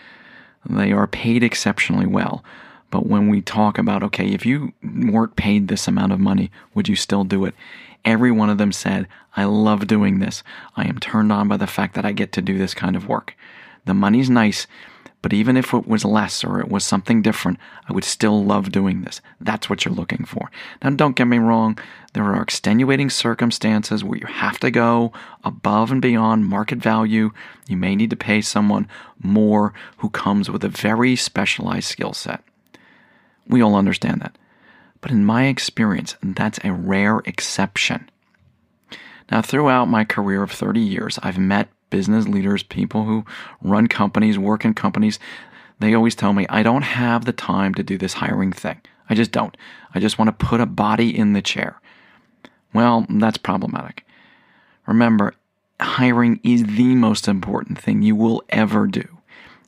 They 0.69 0.91
are 0.91 1.08
paid 1.08 1.43
exceptionally 1.43 2.05
well, 2.05 2.43
but 2.91 3.08
when 3.08 3.27
we 3.27 3.41
talk 3.41 3.77
about 3.77 4.03
okay, 4.03 4.27
if 4.27 4.46
you 4.46 4.74
weren't 4.84 5.36
paid 5.36 5.67
this 5.67 5.88
amount 5.88 6.13
of 6.13 6.19
money, 6.19 6.51
would 6.74 6.88
you 6.88 6.96
still 6.96 7.24
do 7.24 7.43
it? 7.46 7.55
Every 8.06 8.32
one 8.32 8.50
of 8.50 8.58
them 8.58 8.72
said, 8.72 9.08
"I 9.36 9.44
love 9.46 9.88
doing 9.88 10.20
this. 10.20 10.44
I 10.75 10.86
am 10.86 11.00
turned 11.00 11.32
on 11.32 11.48
by 11.48 11.58
the 11.58 11.68
fact 11.68 11.96
that 11.96 12.06
I 12.06 12.12
get 12.12 12.32
to 12.34 12.41
do 12.41 12.58
this 12.58 12.74
kind 12.74 12.96
of 12.96 13.08
work. 13.08 13.36
The 13.86 13.94
money's 13.94 14.29
nice." 14.29 14.68
But 15.22 15.34
even 15.34 15.58
if 15.58 15.74
it 15.74 15.86
was 15.86 16.06
less 16.06 16.46
or 16.46 16.62
it 16.62 16.70
was 16.70 16.86
something 16.86 17.22
different, 17.22 17.60
I 17.89 17.94
would 17.94 18.06
still 18.06 18.41
love 18.46 18.72
doing 18.72 19.01
this. 19.01 19.20
That's 19.41 19.70
what 19.70 19.84
you're 19.84 19.94
looking 19.94 20.24
for. 20.24 20.50
Now, 20.82 20.91
don't 20.91 21.18
get 21.18 21.27
me 21.27 21.39
wrong, 21.39 21.77
there 22.13 22.24
are 22.24 22.41
extenuating 22.41 23.10
circumstances 23.10 24.01
where 24.01 24.18
you 24.18 24.27
have 24.27 24.60
to 24.60 24.72
go 24.72 25.12
above 25.44 25.91
and 25.91 26.01
beyond 26.01 26.48
market 26.48 26.79
value. 26.79 27.32
You 27.68 27.75
may 27.75 27.98
need 27.98 28.12
to 28.12 28.15
pay 28.15 28.39
someone 28.39 28.88
more 29.22 29.74
who 29.98 30.10
comes 30.10 30.50
with 30.50 30.63
a 30.63 30.70
very 30.70 31.18
specialized 31.18 31.89
skill 31.89 32.13
set. 32.13 32.41
We 33.46 33.62
all 33.62 33.75
understand 33.75 34.22
that. 34.22 34.38
But 35.10 35.16
in 35.16 35.25
my 35.25 35.46
experience, 35.46 36.16
that's 36.22 36.60
a 36.63 36.72
rare 36.72 37.24
exception. 37.25 38.12
Now, 39.32 39.42
throughout 39.42 39.86
my 39.86 40.06
career 40.06 40.44
of 40.44 40.51
30 40.51 40.82
years, 40.82 41.18
I've 41.24 41.39
met 41.39 41.70
business 41.89 42.28
leaders, 42.28 42.62
people 42.62 43.06
who 43.06 43.25
run 43.60 43.88
companies, 43.88 44.38
work 44.38 44.66
in 44.66 44.75
companies, 44.75 45.18
they 45.80 45.96
always 45.96 46.13
tell 46.13 46.34
me, 46.34 46.46
I 46.48 46.62
don't 46.62 46.84
have 46.84 47.25
the 47.25 47.34
time 47.34 47.74
to 47.74 47.82
do 47.82 47.98
this 47.98 48.13
hiring 48.13 48.51
thing. 48.51 48.82
I 49.10 49.16
just 49.16 49.32
don't. 49.32 49.58
I 49.96 50.00
just 50.00 50.20
want 50.20 50.28
to 50.28 50.46
put 50.46 50.62
a 50.62 50.68
body 50.68 51.18
in 51.18 51.34
the 51.34 51.42
chair. 51.42 51.82
Well, 52.72 53.08
that's 53.10 53.39
problematic. 53.39 54.06
Remember, 54.86 55.34
hiring 55.80 56.39
is 56.44 56.63
the 56.66 56.94
most 56.94 57.28
important 57.28 57.80
thing 57.80 58.04
you 58.04 58.16
will 58.16 58.44
ever 58.50 58.86
do. 58.86 59.18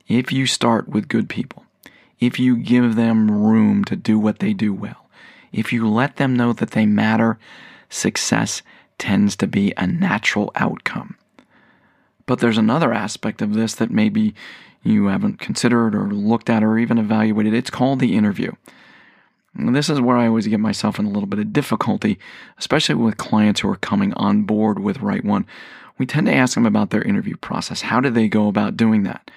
If 0.06 0.30
you 0.30 0.46
start 0.46 0.86
with 0.86 1.08
good 1.08 1.28
people, 1.28 1.66
if 2.20 2.38
you 2.38 2.56
give 2.56 2.94
them 2.94 3.28
room 3.28 3.84
to 3.86 3.96
do 3.96 4.20
what 4.20 4.38
they 4.38 4.52
do 4.52 4.72
well, 4.72 5.01
if 5.52 5.72
you 5.72 5.88
let 5.88 6.16
them 6.16 6.34
know 6.34 6.52
that 6.52 6.72
they 6.72 6.86
matter, 6.86 7.38
success 7.88 8.62
tends 8.98 9.36
to 9.36 9.46
be 9.46 9.72
a 9.76 9.86
natural 9.86 10.50
outcome. 10.54 11.16
But 12.26 12.38
there's 12.38 12.58
another 12.58 12.92
aspect 12.92 13.42
of 13.42 13.54
this 13.54 13.74
that 13.74 13.90
maybe 13.90 14.34
you 14.82 15.06
haven't 15.06 15.40
considered 15.40 15.94
or 15.94 16.08
looked 16.12 16.50
at 16.50 16.64
or 16.64 16.78
even 16.78 16.98
evaluated. 16.98 17.54
It's 17.54 17.70
called 17.70 18.00
the 18.00 18.16
interview. 18.16 18.52
And 19.54 19.76
this 19.76 19.90
is 19.90 20.00
where 20.00 20.16
I 20.16 20.28
always 20.28 20.46
get 20.46 20.60
myself 20.60 20.98
in 20.98 21.04
a 21.04 21.10
little 21.10 21.26
bit 21.26 21.38
of 21.38 21.52
difficulty, 21.52 22.18
especially 22.58 22.94
with 22.94 23.18
clients 23.18 23.60
who 23.60 23.68
are 23.68 23.76
coming 23.76 24.14
on 24.14 24.42
board 24.42 24.78
with 24.78 25.00
Right 25.00 25.24
One. 25.24 25.46
We 25.98 26.06
tend 26.06 26.26
to 26.26 26.34
ask 26.34 26.54
them 26.54 26.64
about 26.64 26.90
their 26.90 27.02
interview 27.02 27.36
process. 27.36 27.82
How 27.82 28.00
do 28.00 28.08
they 28.08 28.28
go 28.28 28.48
about 28.48 28.76
doing 28.76 29.02
that? 29.02 29.30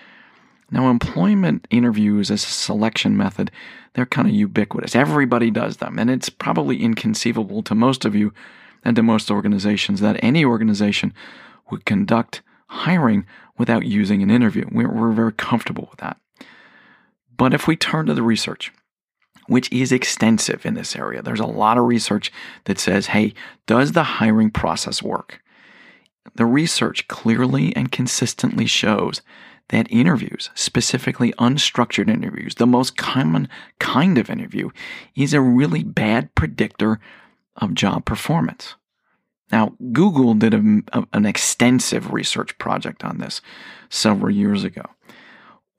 Now, 0.71 0.89
employment 0.89 1.67
interviews 1.69 2.31
as 2.31 2.43
a 2.43 2.47
selection 2.47 3.15
method, 3.15 3.51
they're 3.93 4.05
kind 4.05 4.27
of 4.27 4.33
ubiquitous. 4.33 4.95
Everybody 4.95 5.51
does 5.51 5.77
them, 5.77 5.99
and 5.99 6.09
it's 6.09 6.29
probably 6.29 6.81
inconceivable 6.81 7.61
to 7.63 7.75
most 7.75 8.03
of 8.03 8.15
you 8.15 8.33
and 8.83 8.95
to 8.95 9.03
most 9.03 9.31
organizations 9.31 10.01
that 10.01 10.19
any 10.23 10.43
organization 10.43 11.13
would 11.69 11.85
conduct 11.85 12.41
hiring 12.67 13.25
without 13.57 13.85
using 13.85 14.21
an 14.21 14.31
interview. 14.31 14.65
We're, 14.71 14.91
we're 14.91 15.11
very 15.11 15.33
comfortable 15.33 15.87
with 15.89 15.99
that. 15.99 16.17
But 17.37 17.53
if 17.53 17.67
we 17.67 17.75
turn 17.75 18.05
to 18.07 18.13
the 18.13 18.23
research, 18.23 18.71
which 19.47 19.71
is 19.71 19.91
extensive 19.91 20.65
in 20.65 20.73
this 20.73 20.95
area, 20.95 21.21
there's 21.21 21.39
a 21.39 21.45
lot 21.45 21.77
of 21.77 21.85
research 21.85 22.31
that 22.65 22.79
says, 22.79 23.07
hey, 23.07 23.33
does 23.67 23.91
the 23.91 24.03
hiring 24.03 24.49
process 24.49 25.03
work? 25.03 25.41
The 26.35 26.45
research 26.45 27.07
clearly 27.07 27.75
and 27.75 27.91
consistently 27.91 28.65
shows 28.65 29.21
that 29.69 29.91
interviews, 29.91 30.49
specifically 30.53 31.33
unstructured 31.33 32.09
interviews, 32.09 32.55
the 32.55 32.67
most 32.67 32.97
common 32.97 33.49
kind 33.79 34.17
of 34.17 34.29
interview, 34.29 34.69
is 35.15 35.33
a 35.33 35.41
really 35.41 35.83
bad 35.83 36.33
predictor 36.35 36.99
of 37.55 37.73
job 37.73 38.05
performance. 38.05 38.75
Now, 39.51 39.75
Google 39.91 40.33
did 40.33 40.53
a, 40.53 40.99
a, 40.99 41.07
an 41.13 41.25
extensive 41.25 42.11
research 42.11 42.57
project 42.57 43.03
on 43.03 43.17
this 43.17 43.41
several 43.89 44.31
years 44.31 44.63
ago. 44.63 44.83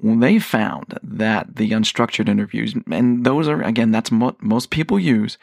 They 0.01 0.39
found 0.39 0.99
that 1.03 1.57
the 1.57 1.71
unstructured 1.71 2.29
interviews, 2.29 2.75
and 2.91 3.25
those 3.25 3.49
are, 3.49 3.63
again, 3.63 3.93
that's 3.93 4.11
what 4.11 4.43
most 4.43 4.71
people 4.71 4.99
use, 4.99 5.39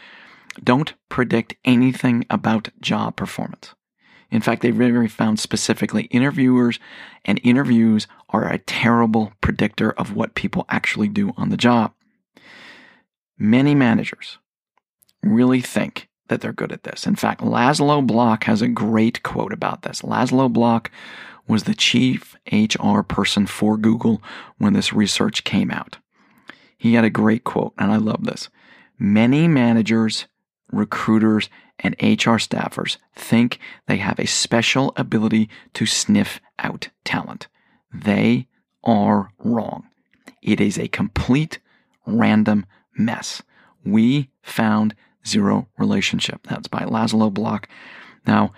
don't 0.63 0.93
predict 1.09 1.55
anything 1.65 2.25
about 2.29 2.69
job 2.79 3.15
performance. 3.15 3.73
In 4.33 4.41
fact, 4.41 4.63
they 4.63 4.71
really 4.71 5.07
found 5.07 5.39
specifically 5.39 6.05
interviewers 6.05 6.79
and 7.23 7.39
interviews 7.43 8.07
are 8.29 8.51
a 8.51 8.57
terrible 8.57 9.31
predictor 9.41 9.91
of 9.91 10.15
what 10.15 10.33
people 10.33 10.65
actually 10.69 11.07
do 11.07 11.33
on 11.37 11.49
the 11.49 11.55
job. 11.55 11.93
Many 13.37 13.75
managers 13.75 14.39
really 15.21 15.61
think 15.61 16.09
that 16.29 16.41
they're 16.41 16.51
good 16.51 16.71
at 16.71 16.81
this. 16.81 17.05
In 17.05 17.15
fact, 17.15 17.41
Laszlo 17.41 18.05
Bock 18.07 18.45
has 18.45 18.63
a 18.63 18.67
great 18.67 19.21
quote 19.21 19.53
about 19.53 19.83
this. 19.83 20.01
Laszlo 20.01 20.51
Bock 20.51 20.89
was 21.47 21.65
the 21.65 21.75
chief 21.75 22.35
HR 22.51 23.01
person 23.01 23.45
for 23.45 23.77
Google 23.77 24.19
when 24.57 24.73
this 24.73 24.91
research 24.91 25.43
came 25.43 25.69
out. 25.69 25.97
He 26.75 26.95
had 26.95 27.05
a 27.05 27.11
great 27.11 27.43
quote, 27.43 27.73
and 27.77 27.91
I 27.91 27.97
love 27.97 28.23
this. 28.23 28.49
Many 28.97 29.47
managers, 29.47 30.25
recruiters, 30.73 31.49
and 31.79 31.95
HR 31.95 32.37
staffers 32.37 32.97
think 33.15 33.59
they 33.87 33.97
have 33.97 34.19
a 34.19 34.27
special 34.27 34.93
ability 34.95 35.49
to 35.73 35.85
sniff 35.85 36.39
out 36.59 36.89
talent. 37.03 37.47
They 37.93 38.47
are 38.83 39.31
wrong. 39.39 39.87
It 40.41 40.59
is 40.59 40.77
a 40.77 40.87
complete 40.87 41.59
random 42.05 42.65
mess. 42.97 43.41
We 43.85 44.29
found 44.41 44.95
Zero 45.25 45.67
Relationship. 45.77 46.45
That's 46.47 46.67
by 46.67 46.81
Laszlo 46.81 47.33
Bock. 47.33 47.67
Now, 48.25 48.51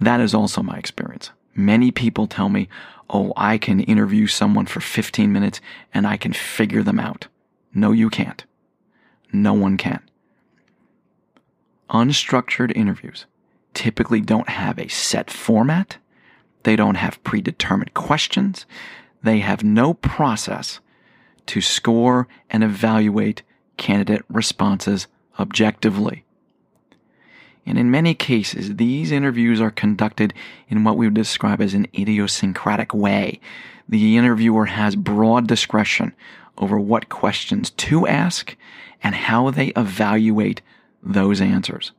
that 0.00 0.20
is 0.20 0.34
also 0.34 0.62
my 0.62 0.76
experience. 0.76 1.30
Many 1.54 1.90
people 1.90 2.26
tell 2.26 2.48
me, 2.48 2.68
oh, 3.10 3.32
I 3.36 3.58
can 3.58 3.80
interview 3.80 4.26
someone 4.26 4.66
for 4.66 4.80
15 4.80 5.32
minutes 5.32 5.60
and 5.92 6.06
I 6.06 6.16
can 6.16 6.32
figure 6.32 6.82
them 6.82 6.98
out. 6.98 7.28
No, 7.74 7.92
you 7.92 8.10
can't. 8.10 8.44
No 9.32 9.52
one 9.52 9.76
can. 9.76 10.00
Unstructured 11.92 12.74
interviews 12.74 13.26
typically 13.74 14.20
don't 14.20 14.48
have 14.48 14.78
a 14.78 14.88
set 14.88 15.30
format. 15.30 15.98
They 16.62 16.74
don't 16.74 16.94
have 16.94 17.22
predetermined 17.22 17.92
questions. 17.92 18.64
They 19.22 19.40
have 19.40 19.62
no 19.62 19.94
process 19.94 20.80
to 21.46 21.60
score 21.60 22.28
and 22.48 22.64
evaluate 22.64 23.42
candidate 23.76 24.24
responses 24.30 25.06
objectively. 25.38 26.24
And 27.66 27.78
in 27.78 27.90
many 27.90 28.14
cases, 28.14 28.76
these 28.76 29.12
interviews 29.12 29.60
are 29.60 29.70
conducted 29.70 30.34
in 30.68 30.84
what 30.84 30.96
we 30.96 31.06
would 31.06 31.14
describe 31.14 31.60
as 31.60 31.74
an 31.74 31.86
idiosyncratic 31.94 32.92
way. 32.94 33.38
The 33.88 34.16
interviewer 34.16 34.66
has 34.66 34.96
broad 34.96 35.46
discretion 35.46 36.14
over 36.58 36.78
what 36.78 37.08
questions 37.08 37.70
to 37.70 38.06
ask 38.06 38.56
and 39.02 39.14
how 39.14 39.50
they 39.50 39.68
evaluate 39.68 40.62
those 41.02 41.40
answers. 41.40 41.92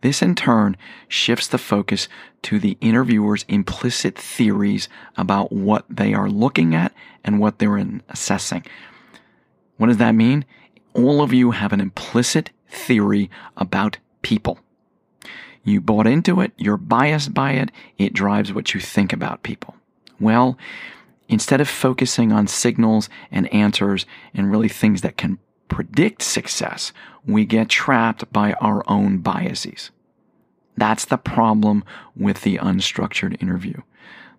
This 0.00 0.20
in 0.22 0.34
turn 0.34 0.76
shifts 1.08 1.46
the 1.46 1.58
focus 1.58 2.08
to 2.42 2.58
the 2.58 2.76
interviewer's 2.80 3.44
implicit 3.48 4.18
theories 4.18 4.88
about 5.16 5.52
what 5.52 5.84
they 5.88 6.12
are 6.12 6.28
looking 6.28 6.74
at 6.74 6.92
and 7.24 7.38
what 7.38 7.58
they're 7.58 7.84
assessing. 8.08 8.64
What 9.76 9.86
does 9.86 9.98
that 9.98 10.14
mean? 10.14 10.44
all 10.94 11.22
of 11.22 11.32
you 11.32 11.52
have 11.52 11.72
an 11.72 11.80
implicit 11.80 12.50
theory 12.68 13.30
about 13.56 13.98
people. 14.22 14.58
You 15.64 15.80
bought 15.80 16.06
into 16.06 16.40
it, 16.40 16.52
you're 16.56 16.76
biased 16.76 17.32
by 17.32 17.52
it, 17.52 17.70
it 17.98 18.12
drives 18.12 18.52
what 18.52 18.74
you 18.74 18.80
think 18.80 19.12
about 19.12 19.42
people. 19.42 19.76
Well, 20.18 20.58
instead 21.28 21.60
of 21.60 21.68
focusing 21.68 22.32
on 22.32 22.46
signals 22.46 23.08
and 23.30 23.52
answers 23.52 24.06
and 24.34 24.50
really 24.50 24.68
things 24.68 25.02
that 25.02 25.16
can 25.16 25.38
predict 25.68 26.22
success, 26.22 26.92
we 27.26 27.44
get 27.44 27.68
trapped 27.68 28.30
by 28.32 28.52
our 28.54 28.82
own 28.88 29.18
biases. 29.18 29.90
That's 30.76 31.04
the 31.04 31.18
problem 31.18 31.84
with 32.16 32.42
the 32.42 32.56
unstructured 32.58 33.40
interview. 33.42 33.82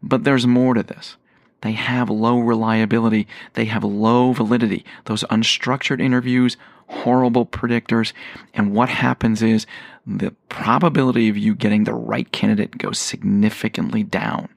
But 0.02 0.24
there's 0.24 0.48
more 0.48 0.74
to 0.74 0.84
this. 0.84 1.18
they 1.62 1.72
have 1.72 2.10
low 2.10 2.40
reliability, 2.40 3.26
they 3.54 3.66
have 3.66 3.86
low 3.86 4.34
validity. 4.34 4.84
Those 5.06 5.24
unstructured 5.26 6.02
interviews, 6.02 6.58
horrible 6.88 7.46
predictors, 7.46 8.12
and 8.54 8.74
what 8.74 8.90
happens 8.90 9.42
is 9.42 9.66
the 10.06 10.32
probability 10.50 11.30
of 11.30 11.38
you 11.38 11.56
getting 11.56 11.86
the 11.86 11.94
right 11.94 12.30
candidate 12.34 12.78
goes 12.78 13.00
significantly 13.00 14.04
down. 14.04 14.50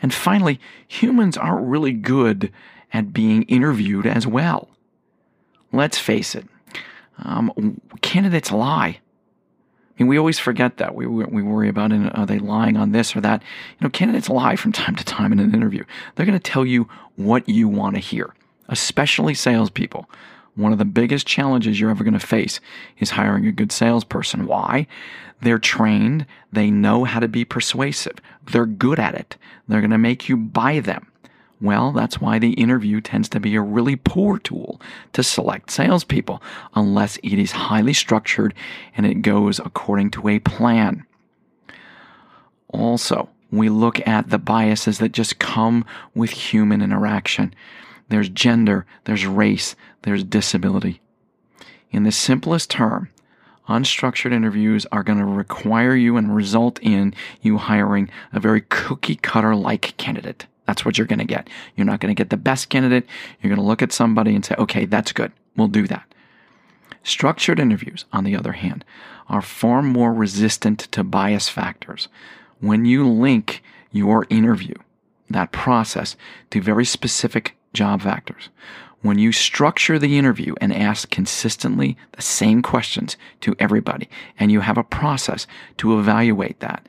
And 0.00 0.14
finally, 0.14 0.60
humans 0.86 1.36
aren't 1.36 1.66
really 1.66 1.92
good 1.92 2.52
at 2.92 3.12
being 3.12 3.42
interviewed 3.44 4.06
as 4.06 4.26
well. 4.26 4.68
Let's 5.72 5.98
face 5.98 6.34
it, 6.34 6.46
um, 7.18 7.80
candidates 8.02 8.52
lie. 8.52 9.00
I 9.98 10.02
mean, 10.02 10.08
we 10.08 10.18
always 10.18 10.38
forget 10.38 10.76
that. 10.76 10.94
We, 10.94 11.06
we 11.06 11.42
worry 11.42 11.68
about 11.68 11.92
are 11.92 12.26
they 12.26 12.38
lying 12.38 12.76
on 12.76 12.92
this 12.92 13.16
or 13.16 13.22
that. 13.22 13.42
You 13.78 13.84
know, 13.84 13.90
candidates 13.90 14.28
lie 14.28 14.56
from 14.56 14.72
time 14.72 14.94
to 14.96 15.04
time 15.04 15.32
in 15.32 15.38
an 15.38 15.54
interview. 15.54 15.84
They're 16.14 16.26
going 16.26 16.38
to 16.38 16.50
tell 16.50 16.66
you 16.66 16.88
what 17.16 17.48
you 17.48 17.68
want 17.68 17.94
to 17.96 18.00
hear, 18.00 18.34
especially 18.68 19.34
salespeople. 19.34 20.08
One 20.54 20.72
of 20.72 20.78
the 20.78 20.84
biggest 20.84 21.26
challenges 21.26 21.78
you're 21.78 21.90
ever 21.90 22.04
going 22.04 22.18
to 22.18 22.26
face 22.26 22.60
is 22.98 23.10
hiring 23.10 23.46
a 23.46 23.52
good 23.52 23.72
salesperson. 23.72 24.46
Why? 24.46 24.86
They're 25.42 25.58
trained. 25.58 26.26
They 26.50 26.70
know 26.70 27.04
how 27.04 27.20
to 27.20 27.28
be 27.28 27.44
persuasive. 27.44 28.16
They're 28.50 28.66
good 28.66 28.98
at 28.98 29.14
it. 29.14 29.36
They're 29.68 29.80
going 29.80 29.90
to 29.90 29.98
make 29.98 30.28
you 30.28 30.36
buy 30.36 30.80
them. 30.80 31.08
Well, 31.60 31.92
that's 31.92 32.20
why 32.20 32.38
the 32.38 32.52
interview 32.52 33.00
tends 33.00 33.30
to 33.30 33.40
be 33.40 33.54
a 33.54 33.62
really 33.62 33.96
poor 33.96 34.38
tool 34.38 34.80
to 35.14 35.22
select 35.22 35.70
salespeople, 35.70 36.42
unless 36.74 37.16
it 37.18 37.38
is 37.38 37.52
highly 37.52 37.94
structured 37.94 38.52
and 38.96 39.06
it 39.06 39.22
goes 39.22 39.58
according 39.58 40.10
to 40.12 40.28
a 40.28 40.38
plan. 40.38 41.06
Also, 42.68 43.30
we 43.50 43.70
look 43.70 44.06
at 44.06 44.28
the 44.28 44.38
biases 44.38 44.98
that 44.98 45.12
just 45.12 45.38
come 45.38 45.84
with 46.14 46.30
human 46.30 46.82
interaction. 46.82 47.54
There's 48.08 48.28
gender, 48.28 48.84
there's 49.04 49.26
race, 49.26 49.74
there's 50.02 50.24
disability. 50.24 51.00
In 51.90 52.02
the 52.02 52.12
simplest 52.12 52.70
term, 52.70 53.08
unstructured 53.68 54.32
interviews 54.32 54.86
are 54.92 55.02
going 55.02 55.18
to 55.18 55.24
require 55.24 55.94
you 55.94 56.18
and 56.18 56.36
result 56.36 56.78
in 56.82 57.14
you 57.40 57.56
hiring 57.56 58.10
a 58.32 58.40
very 58.40 58.60
cookie 58.60 59.16
cutter 59.16 59.56
like 59.56 59.96
candidate. 59.96 60.46
That's 60.66 60.84
what 60.84 60.98
you're 60.98 61.06
going 61.06 61.20
to 61.20 61.24
get. 61.24 61.48
You're 61.76 61.86
not 61.86 62.00
going 62.00 62.14
to 62.14 62.20
get 62.20 62.30
the 62.30 62.36
best 62.36 62.68
candidate. 62.68 63.06
You're 63.40 63.50
going 63.54 63.62
to 63.62 63.66
look 63.66 63.82
at 63.82 63.92
somebody 63.92 64.34
and 64.34 64.44
say, 64.44 64.54
okay, 64.58 64.84
that's 64.84 65.12
good. 65.12 65.32
We'll 65.56 65.68
do 65.68 65.86
that. 65.86 66.04
Structured 67.02 67.60
interviews, 67.60 68.04
on 68.12 68.24
the 68.24 68.36
other 68.36 68.52
hand, 68.52 68.84
are 69.28 69.42
far 69.42 69.82
more 69.82 70.12
resistant 70.12 70.80
to 70.90 71.04
bias 71.04 71.48
factors. 71.48 72.08
When 72.60 72.84
you 72.84 73.08
link 73.08 73.62
your 73.92 74.26
interview, 74.28 74.74
that 75.30 75.52
process, 75.52 76.16
to 76.50 76.60
very 76.60 76.84
specific 76.84 77.56
job 77.72 78.02
factors, 78.02 78.48
when 79.02 79.18
you 79.18 79.30
structure 79.30 79.98
the 79.98 80.18
interview 80.18 80.54
and 80.60 80.72
ask 80.72 81.10
consistently 81.10 81.96
the 82.12 82.22
same 82.22 82.60
questions 82.62 83.16
to 83.40 83.54
everybody, 83.58 84.08
and 84.38 84.50
you 84.50 84.60
have 84.60 84.78
a 84.78 84.82
process 84.82 85.46
to 85.76 85.98
evaluate 85.98 86.58
that, 86.60 86.88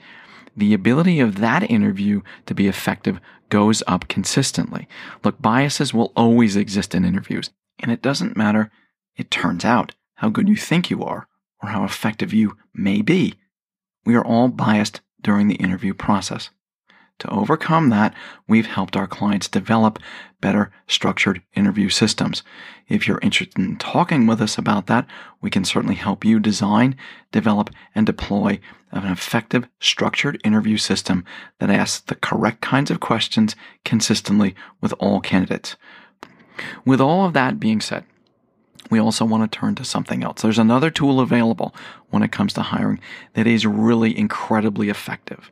the 0.57 0.73
ability 0.73 1.19
of 1.19 1.37
that 1.37 1.69
interview 1.69 2.21
to 2.47 2.55
be 2.55 2.67
effective 2.67 3.21
goes 3.49 3.83
up 3.87 4.07
consistently. 4.07 4.87
Look, 5.23 5.41
biases 5.41 5.93
will 5.93 6.11
always 6.15 6.55
exist 6.55 6.95
in 6.95 7.05
interviews, 7.05 7.51
and 7.79 7.91
it 7.91 8.01
doesn't 8.01 8.35
matter, 8.35 8.71
it 9.15 9.31
turns 9.31 9.63
out, 9.63 9.93
how 10.15 10.29
good 10.29 10.49
you 10.49 10.55
think 10.55 10.89
you 10.89 11.03
are 11.03 11.27
or 11.61 11.69
how 11.69 11.83
effective 11.83 12.33
you 12.33 12.57
may 12.73 13.01
be. 13.01 13.35
We 14.05 14.15
are 14.15 14.25
all 14.25 14.47
biased 14.47 15.01
during 15.21 15.47
the 15.47 15.55
interview 15.55 15.93
process. 15.93 16.49
To 17.19 17.29
overcome 17.31 17.89
that, 17.89 18.13
we've 18.47 18.67
helped 18.67 18.95
our 18.95 19.07
clients 19.07 19.47
develop 19.47 19.97
better 20.39 20.71
structured 20.87 21.41
interview 21.55 21.89
systems. 21.89 22.43
If 22.87 23.07
you're 23.07 23.19
interested 23.23 23.57
in 23.57 23.77
talking 23.77 24.27
with 24.27 24.39
us 24.39 24.57
about 24.57 24.85
that, 24.87 25.07
we 25.41 25.49
can 25.49 25.65
certainly 25.65 25.95
help 25.95 26.23
you 26.23 26.39
design, 26.39 26.95
develop, 27.31 27.71
and 27.95 28.05
deploy 28.05 28.59
an 28.91 29.11
effective 29.11 29.67
structured 29.79 30.39
interview 30.43 30.77
system 30.77 31.25
that 31.59 31.71
asks 31.71 32.01
the 32.01 32.15
correct 32.15 32.61
kinds 32.61 32.91
of 32.91 32.99
questions 32.99 33.55
consistently 33.83 34.55
with 34.79 34.93
all 34.99 35.19
candidates. 35.19 35.75
With 36.85 37.01
all 37.01 37.25
of 37.25 37.33
that 37.33 37.59
being 37.59 37.81
said, 37.81 38.05
we 38.89 38.99
also 38.99 39.25
want 39.25 39.51
to 39.51 39.59
turn 39.59 39.75
to 39.75 39.83
something 39.83 40.23
else. 40.23 40.41
There's 40.41 40.59
another 40.59 40.89
tool 40.89 41.19
available 41.19 41.75
when 42.09 42.23
it 42.23 42.31
comes 42.31 42.53
to 42.53 42.61
hiring 42.61 42.99
that 43.33 43.47
is 43.47 43.65
really 43.65 44.17
incredibly 44.17 44.89
effective. 44.89 45.51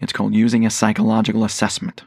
It's 0.00 0.12
called 0.12 0.34
using 0.34 0.66
a 0.66 0.70
psychological 0.70 1.44
assessment. 1.44 2.04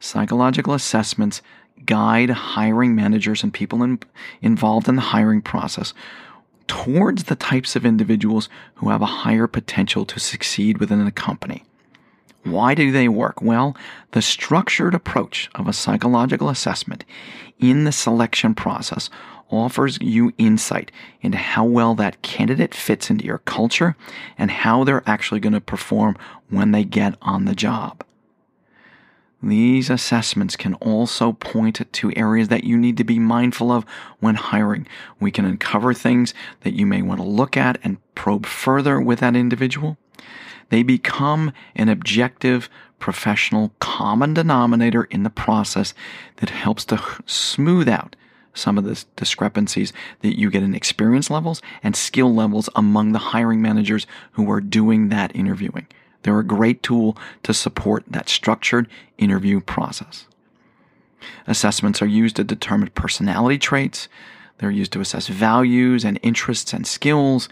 Psychological 0.00 0.74
assessments 0.74 1.42
guide 1.86 2.30
hiring 2.30 2.94
managers 2.94 3.42
and 3.42 3.52
people 3.52 3.82
in, 3.82 3.98
involved 4.40 4.88
in 4.88 4.96
the 4.96 5.02
hiring 5.02 5.42
process 5.42 5.94
towards 6.66 7.24
the 7.24 7.36
types 7.36 7.76
of 7.76 7.84
individuals 7.84 8.48
who 8.76 8.90
have 8.90 9.02
a 9.02 9.06
higher 9.06 9.46
potential 9.46 10.04
to 10.06 10.20
succeed 10.20 10.78
within 10.78 11.06
a 11.06 11.10
company. 11.10 11.64
Why 12.44 12.74
do 12.74 12.90
they 12.90 13.08
work? 13.08 13.40
Well, 13.40 13.76
the 14.12 14.22
structured 14.22 14.94
approach 14.94 15.48
of 15.54 15.68
a 15.68 15.72
psychological 15.72 16.48
assessment 16.48 17.04
in 17.60 17.84
the 17.84 17.92
selection 17.92 18.54
process 18.54 19.10
offers 19.52 19.98
you 20.00 20.32
insight 20.38 20.90
into 21.20 21.38
how 21.38 21.64
well 21.64 21.94
that 21.94 22.22
candidate 22.22 22.74
fits 22.74 23.10
into 23.10 23.24
your 23.24 23.38
culture 23.38 23.94
and 24.36 24.50
how 24.50 24.82
they're 24.82 25.04
actually 25.06 25.38
going 25.38 25.52
to 25.52 25.60
perform 25.60 26.16
when 26.48 26.72
they 26.72 26.82
get 26.82 27.14
on 27.22 27.44
the 27.44 27.54
job. 27.54 28.04
These 29.42 29.90
assessments 29.90 30.54
can 30.54 30.74
also 30.74 31.32
point 31.32 31.80
to 31.92 32.12
areas 32.16 32.48
that 32.48 32.62
you 32.62 32.76
need 32.76 32.96
to 32.98 33.04
be 33.04 33.18
mindful 33.18 33.72
of 33.72 33.84
when 34.20 34.36
hiring. 34.36 34.86
We 35.18 35.32
can 35.32 35.44
uncover 35.44 35.92
things 35.92 36.32
that 36.60 36.74
you 36.74 36.86
may 36.86 37.02
want 37.02 37.20
to 37.20 37.26
look 37.26 37.56
at 37.56 37.78
and 37.82 37.98
probe 38.14 38.46
further 38.46 39.00
with 39.00 39.18
that 39.18 39.34
individual. 39.34 39.98
They 40.68 40.84
become 40.84 41.52
an 41.74 41.88
objective, 41.88 42.70
professional 43.00 43.74
common 43.80 44.32
denominator 44.32 45.04
in 45.04 45.24
the 45.24 45.28
process 45.28 45.92
that 46.36 46.50
helps 46.50 46.84
to 46.86 47.02
smooth 47.26 47.88
out 47.88 48.14
some 48.54 48.78
of 48.78 48.84
the 48.84 49.04
discrepancies 49.16 49.92
that 50.20 50.38
you 50.38 50.50
get 50.50 50.62
in 50.62 50.74
experience 50.74 51.30
levels 51.30 51.62
and 51.82 51.96
skill 51.96 52.34
levels 52.34 52.68
among 52.74 53.12
the 53.12 53.18
hiring 53.18 53.62
managers 53.62 54.06
who 54.32 54.50
are 54.50 54.60
doing 54.60 55.08
that 55.08 55.34
interviewing. 55.34 55.86
They're 56.22 56.38
a 56.38 56.44
great 56.44 56.82
tool 56.82 57.16
to 57.42 57.54
support 57.54 58.04
that 58.08 58.28
structured 58.28 58.88
interview 59.18 59.60
process. 59.60 60.26
Assessments 61.46 62.02
are 62.02 62.06
used 62.06 62.36
to 62.36 62.44
determine 62.44 62.90
personality 62.90 63.58
traits. 63.58 64.08
They're 64.58 64.70
used 64.70 64.92
to 64.92 65.00
assess 65.00 65.28
values 65.28 66.04
and 66.04 66.18
interests 66.22 66.72
and 66.72 66.86
skills. 66.86 67.48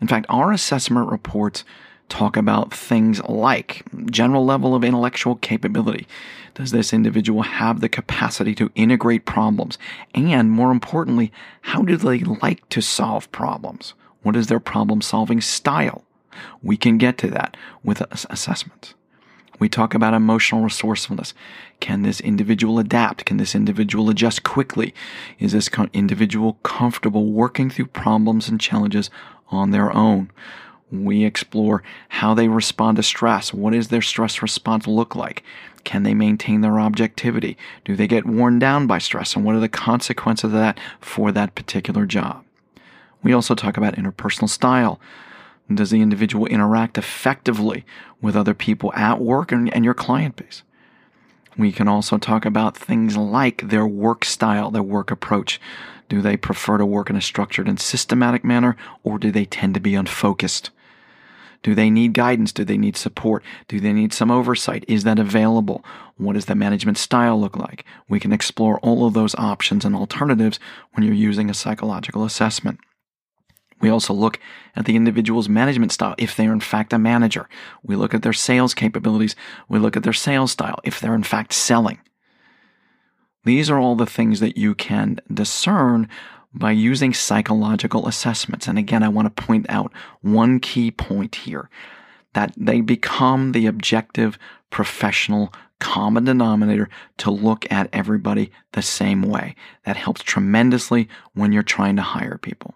In 0.00 0.06
fact, 0.06 0.26
our 0.28 0.52
assessment 0.52 1.10
reports 1.10 1.64
talk 2.08 2.36
about 2.36 2.72
things 2.72 3.22
like 3.24 3.84
general 4.10 4.44
level 4.44 4.74
of 4.74 4.84
intellectual 4.84 5.36
capability. 5.36 6.06
Does 6.54 6.70
this 6.70 6.92
individual 6.92 7.42
have 7.42 7.80
the 7.80 7.88
capacity 7.88 8.54
to 8.56 8.72
integrate 8.74 9.24
problems? 9.24 9.78
And 10.14 10.50
more 10.50 10.72
importantly, 10.72 11.32
how 11.62 11.82
do 11.82 11.96
they 11.96 12.20
like 12.20 12.68
to 12.70 12.80
solve 12.80 13.30
problems? 13.30 13.94
What 14.22 14.36
is 14.36 14.48
their 14.48 14.60
problem 14.60 15.00
solving 15.00 15.40
style? 15.40 16.04
We 16.62 16.76
can 16.76 16.98
get 16.98 17.18
to 17.18 17.28
that 17.30 17.56
with 17.84 18.00
assessments. 18.30 18.94
We 19.58 19.68
talk 19.68 19.92
about 19.94 20.14
emotional 20.14 20.62
resourcefulness. 20.62 21.34
Can 21.80 22.02
this 22.02 22.20
individual 22.20 22.78
adapt? 22.78 23.24
Can 23.24 23.38
this 23.38 23.54
individual 23.54 24.08
adjust 24.08 24.44
quickly? 24.44 24.94
Is 25.38 25.52
this 25.52 25.68
individual 25.92 26.54
comfortable 26.62 27.26
working 27.26 27.70
through 27.70 27.86
problems 27.86 28.48
and 28.48 28.60
challenges 28.60 29.10
on 29.48 29.70
their 29.70 29.92
own? 29.92 30.30
We 30.90 31.24
explore 31.24 31.82
how 32.08 32.34
they 32.34 32.48
respond 32.48 32.96
to 32.96 33.02
stress. 33.02 33.52
What 33.52 33.72
does 33.72 33.88
their 33.88 34.02
stress 34.02 34.40
response 34.40 34.86
look 34.86 35.14
like? 35.14 35.42
Can 35.84 36.02
they 36.02 36.14
maintain 36.14 36.60
their 36.60 36.80
objectivity? 36.80 37.56
Do 37.84 37.94
they 37.94 38.06
get 38.06 38.26
worn 38.26 38.58
down 38.58 38.86
by 38.86 38.98
stress? 38.98 39.36
And 39.36 39.44
what 39.44 39.54
are 39.54 39.60
the 39.60 39.68
consequences 39.68 40.44
of 40.44 40.52
that 40.52 40.78
for 41.00 41.30
that 41.32 41.54
particular 41.54 42.06
job? 42.06 42.44
We 43.22 43.32
also 43.32 43.54
talk 43.54 43.76
about 43.76 43.96
interpersonal 43.96 44.48
style. 44.48 45.00
Does 45.72 45.90
the 45.90 46.00
individual 46.00 46.46
interact 46.46 46.96
effectively 46.96 47.84
with 48.22 48.36
other 48.36 48.54
people 48.54 48.92
at 48.94 49.20
work 49.20 49.52
and, 49.52 49.72
and 49.74 49.84
your 49.84 49.94
client 49.94 50.36
base? 50.36 50.62
We 51.58 51.72
can 51.72 51.88
also 51.88 52.18
talk 52.18 52.46
about 52.46 52.76
things 52.76 53.16
like 53.16 53.68
their 53.68 53.86
work 53.86 54.24
style, 54.24 54.70
their 54.70 54.82
work 54.82 55.10
approach. 55.10 55.60
Do 56.08 56.22
they 56.22 56.36
prefer 56.36 56.78
to 56.78 56.86
work 56.86 57.10
in 57.10 57.16
a 57.16 57.20
structured 57.20 57.68
and 57.68 57.78
systematic 57.78 58.44
manner, 58.44 58.76
or 59.02 59.18
do 59.18 59.30
they 59.30 59.44
tend 59.44 59.74
to 59.74 59.80
be 59.80 59.94
unfocused? 59.94 60.70
Do 61.62 61.74
they 61.74 61.90
need 61.90 62.14
guidance? 62.14 62.52
Do 62.52 62.64
they 62.64 62.78
need 62.78 62.96
support? 62.96 63.42
Do 63.66 63.80
they 63.80 63.92
need 63.92 64.12
some 64.12 64.30
oversight? 64.30 64.84
Is 64.86 65.04
that 65.04 65.18
available? 65.18 65.84
What 66.16 66.34
does 66.34 66.46
the 66.46 66.54
management 66.54 66.98
style 66.98 67.40
look 67.40 67.56
like? 67.56 67.84
We 68.08 68.20
can 68.20 68.32
explore 68.32 68.78
all 68.80 69.06
of 69.06 69.14
those 69.14 69.34
options 69.34 69.84
and 69.84 69.94
alternatives 69.94 70.58
when 70.92 71.04
you're 71.04 71.14
using 71.14 71.50
a 71.50 71.54
psychological 71.54 72.24
assessment. 72.24 72.78
We 73.80 73.90
also 73.90 74.12
look 74.12 74.40
at 74.74 74.86
the 74.86 74.96
individual's 74.96 75.48
management 75.48 75.92
style, 75.92 76.14
if 76.18 76.34
they're 76.34 76.52
in 76.52 76.60
fact 76.60 76.92
a 76.92 76.98
manager. 76.98 77.48
We 77.82 77.96
look 77.96 78.12
at 78.12 78.22
their 78.22 78.32
sales 78.32 78.74
capabilities. 78.74 79.36
We 79.68 79.78
look 79.78 79.96
at 79.96 80.02
their 80.02 80.12
sales 80.12 80.52
style, 80.52 80.80
if 80.84 81.00
they're 81.00 81.14
in 81.14 81.22
fact 81.22 81.52
selling. 81.52 82.00
These 83.44 83.70
are 83.70 83.78
all 83.78 83.94
the 83.94 84.06
things 84.06 84.40
that 84.40 84.56
you 84.56 84.74
can 84.74 85.20
discern 85.32 86.08
by 86.54 86.70
using 86.70 87.12
psychological 87.12 88.08
assessments. 88.08 88.66
And 88.66 88.78
again, 88.78 89.02
I 89.02 89.08
want 89.08 89.34
to 89.34 89.42
point 89.42 89.66
out 89.68 89.92
one 90.20 90.60
key 90.60 90.90
point 90.90 91.34
here 91.34 91.68
that 92.34 92.52
they 92.56 92.80
become 92.80 93.52
the 93.52 93.66
objective 93.66 94.38
professional 94.70 95.52
common 95.80 96.24
denominator 96.24 96.88
to 97.18 97.30
look 97.30 97.70
at 97.70 97.88
everybody 97.92 98.50
the 98.72 98.82
same 98.82 99.22
way. 99.22 99.54
That 99.84 99.96
helps 99.96 100.22
tremendously 100.22 101.08
when 101.34 101.52
you're 101.52 101.62
trying 101.62 101.96
to 101.96 102.02
hire 102.02 102.38
people. 102.38 102.74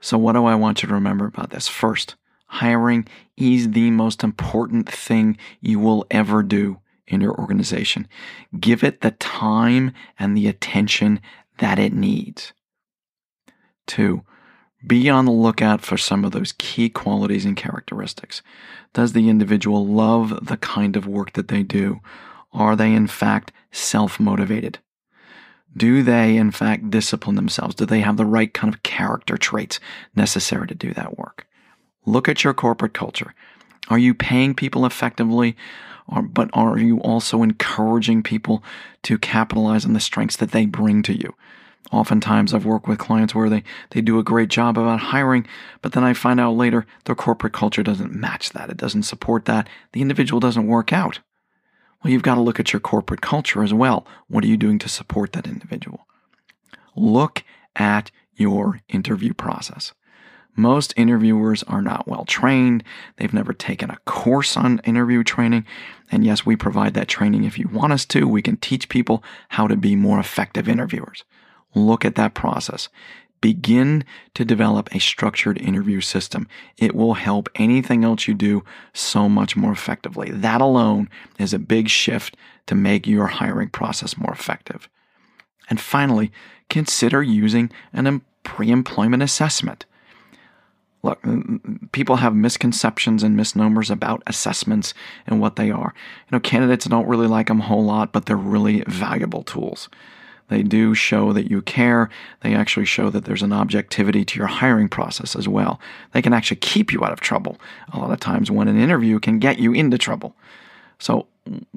So, 0.00 0.18
what 0.18 0.32
do 0.32 0.44
I 0.44 0.54
want 0.54 0.82
you 0.82 0.88
to 0.88 0.94
remember 0.94 1.26
about 1.26 1.50
this? 1.50 1.68
First, 1.68 2.16
hiring 2.46 3.06
is 3.36 3.70
the 3.70 3.90
most 3.90 4.24
important 4.24 4.88
thing 4.88 5.36
you 5.60 5.78
will 5.78 6.06
ever 6.10 6.42
do 6.42 6.78
in 7.06 7.20
your 7.20 7.38
organization. 7.38 8.08
Give 8.58 8.82
it 8.82 9.00
the 9.00 9.12
time 9.12 9.92
and 10.18 10.36
the 10.36 10.48
attention 10.48 11.20
that 11.62 11.78
it 11.78 11.92
needs. 11.92 12.52
Two, 13.86 14.24
be 14.84 15.08
on 15.08 15.26
the 15.26 15.30
lookout 15.30 15.80
for 15.80 15.96
some 15.96 16.24
of 16.24 16.32
those 16.32 16.54
key 16.58 16.88
qualities 16.88 17.44
and 17.44 17.56
characteristics. 17.56 18.42
Does 18.94 19.12
the 19.12 19.28
individual 19.28 19.86
love 19.86 20.44
the 20.44 20.56
kind 20.56 20.96
of 20.96 21.06
work 21.06 21.34
that 21.34 21.46
they 21.46 21.62
do? 21.62 22.00
Are 22.52 22.74
they, 22.74 22.92
in 22.92 23.06
fact, 23.06 23.52
self 23.70 24.18
motivated? 24.18 24.80
Do 25.76 26.02
they, 26.02 26.36
in 26.36 26.50
fact, 26.50 26.90
discipline 26.90 27.36
themselves? 27.36 27.76
Do 27.76 27.86
they 27.86 28.00
have 28.00 28.16
the 28.16 28.26
right 28.26 28.52
kind 28.52 28.74
of 28.74 28.82
character 28.82 29.38
traits 29.38 29.78
necessary 30.16 30.66
to 30.66 30.74
do 30.74 30.92
that 30.94 31.16
work? 31.16 31.46
Look 32.04 32.28
at 32.28 32.42
your 32.42 32.54
corporate 32.54 32.92
culture. 32.92 33.36
Are 33.92 33.98
you 33.98 34.14
paying 34.14 34.54
people 34.54 34.86
effectively? 34.86 35.54
Or, 36.08 36.22
but 36.22 36.48
are 36.54 36.78
you 36.78 36.98
also 37.00 37.42
encouraging 37.42 38.22
people 38.22 38.64
to 39.02 39.18
capitalize 39.18 39.84
on 39.84 39.92
the 39.92 40.00
strengths 40.00 40.36
that 40.36 40.52
they 40.52 40.64
bring 40.64 41.02
to 41.02 41.12
you? 41.12 41.34
Oftentimes, 41.92 42.54
I've 42.54 42.64
worked 42.64 42.88
with 42.88 42.98
clients 42.98 43.34
where 43.34 43.50
they, 43.50 43.62
they 43.90 44.00
do 44.00 44.18
a 44.18 44.22
great 44.22 44.48
job 44.48 44.78
about 44.78 44.98
hiring, 44.98 45.46
but 45.82 45.92
then 45.92 46.04
I 46.04 46.14
find 46.14 46.40
out 46.40 46.56
later 46.56 46.86
their 47.04 47.14
corporate 47.14 47.52
culture 47.52 47.82
doesn't 47.82 48.14
match 48.14 48.50
that. 48.54 48.70
It 48.70 48.78
doesn't 48.78 49.02
support 49.02 49.44
that. 49.44 49.68
The 49.92 50.00
individual 50.00 50.40
doesn't 50.40 50.66
work 50.66 50.90
out. 50.90 51.20
Well, 52.02 52.14
you've 52.14 52.22
got 52.22 52.36
to 52.36 52.40
look 52.40 52.58
at 52.58 52.72
your 52.72 52.80
corporate 52.80 53.20
culture 53.20 53.62
as 53.62 53.74
well. 53.74 54.06
What 54.28 54.42
are 54.42 54.48
you 54.48 54.56
doing 54.56 54.78
to 54.78 54.88
support 54.88 55.34
that 55.34 55.46
individual? 55.46 56.06
Look 56.96 57.44
at 57.76 58.10
your 58.36 58.80
interview 58.88 59.34
process. 59.34 59.92
Most 60.54 60.92
interviewers 60.96 61.62
are 61.64 61.80
not 61.80 62.06
well 62.06 62.24
trained. 62.24 62.84
They've 63.16 63.32
never 63.32 63.52
taken 63.52 63.90
a 63.90 63.98
course 64.04 64.56
on 64.56 64.80
interview 64.80 65.24
training. 65.24 65.64
And 66.10 66.24
yes, 66.24 66.44
we 66.44 66.56
provide 66.56 66.94
that 66.94 67.08
training 67.08 67.44
if 67.44 67.58
you 67.58 67.68
want 67.68 67.92
us 67.92 68.04
to. 68.06 68.28
We 68.28 68.42
can 68.42 68.58
teach 68.58 68.90
people 68.90 69.24
how 69.48 69.66
to 69.66 69.76
be 69.76 69.96
more 69.96 70.20
effective 70.20 70.68
interviewers. 70.68 71.24
Look 71.74 72.04
at 72.04 72.16
that 72.16 72.34
process. 72.34 72.90
Begin 73.40 74.04
to 74.34 74.44
develop 74.44 74.94
a 74.94 75.00
structured 75.00 75.58
interview 75.58 76.00
system. 76.00 76.46
It 76.76 76.94
will 76.94 77.14
help 77.14 77.48
anything 77.54 78.04
else 78.04 78.28
you 78.28 78.34
do 78.34 78.62
so 78.92 79.28
much 79.28 79.56
more 79.56 79.72
effectively. 79.72 80.30
That 80.30 80.60
alone 80.60 81.08
is 81.38 81.52
a 81.54 81.58
big 81.58 81.88
shift 81.88 82.36
to 82.66 82.74
make 82.74 83.06
your 83.06 83.26
hiring 83.26 83.70
process 83.70 84.16
more 84.16 84.32
effective. 84.32 84.88
And 85.68 85.80
finally, 85.80 86.30
consider 86.68 87.22
using 87.22 87.70
an 87.92 88.20
pre 88.44 88.70
employment 88.70 89.22
assessment. 89.22 89.86
Look, 91.02 91.20
people 91.90 92.16
have 92.16 92.34
misconceptions 92.34 93.22
and 93.22 93.36
misnomers 93.36 93.90
about 93.90 94.22
assessments 94.26 94.94
and 95.26 95.40
what 95.40 95.56
they 95.56 95.70
are. 95.70 95.94
You 95.96 96.36
know, 96.36 96.40
candidates 96.40 96.84
don't 96.84 97.08
really 97.08 97.26
like 97.26 97.48
them 97.48 97.60
a 97.60 97.64
whole 97.64 97.84
lot, 97.84 98.12
but 98.12 98.26
they're 98.26 98.36
really 98.36 98.84
valuable 98.86 99.42
tools. 99.42 99.88
They 100.48 100.62
do 100.62 100.94
show 100.94 101.32
that 101.32 101.50
you 101.50 101.62
care. 101.62 102.10
They 102.40 102.54
actually 102.54 102.84
show 102.84 103.10
that 103.10 103.24
there's 103.24 103.42
an 103.42 103.52
objectivity 103.52 104.24
to 104.26 104.38
your 104.38 104.48
hiring 104.48 104.88
process 104.88 105.34
as 105.34 105.48
well. 105.48 105.80
They 106.12 106.22
can 106.22 106.34
actually 106.34 106.58
keep 106.58 106.92
you 106.92 107.02
out 107.04 107.12
of 107.12 107.20
trouble. 107.20 107.58
A 107.92 107.98
lot 107.98 108.12
of 108.12 108.20
times, 108.20 108.50
when 108.50 108.68
an 108.68 108.78
interview 108.78 109.18
can 109.18 109.38
get 109.38 109.58
you 109.58 109.72
into 109.72 109.98
trouble. 109.98 110.36
So, 110.98 111.26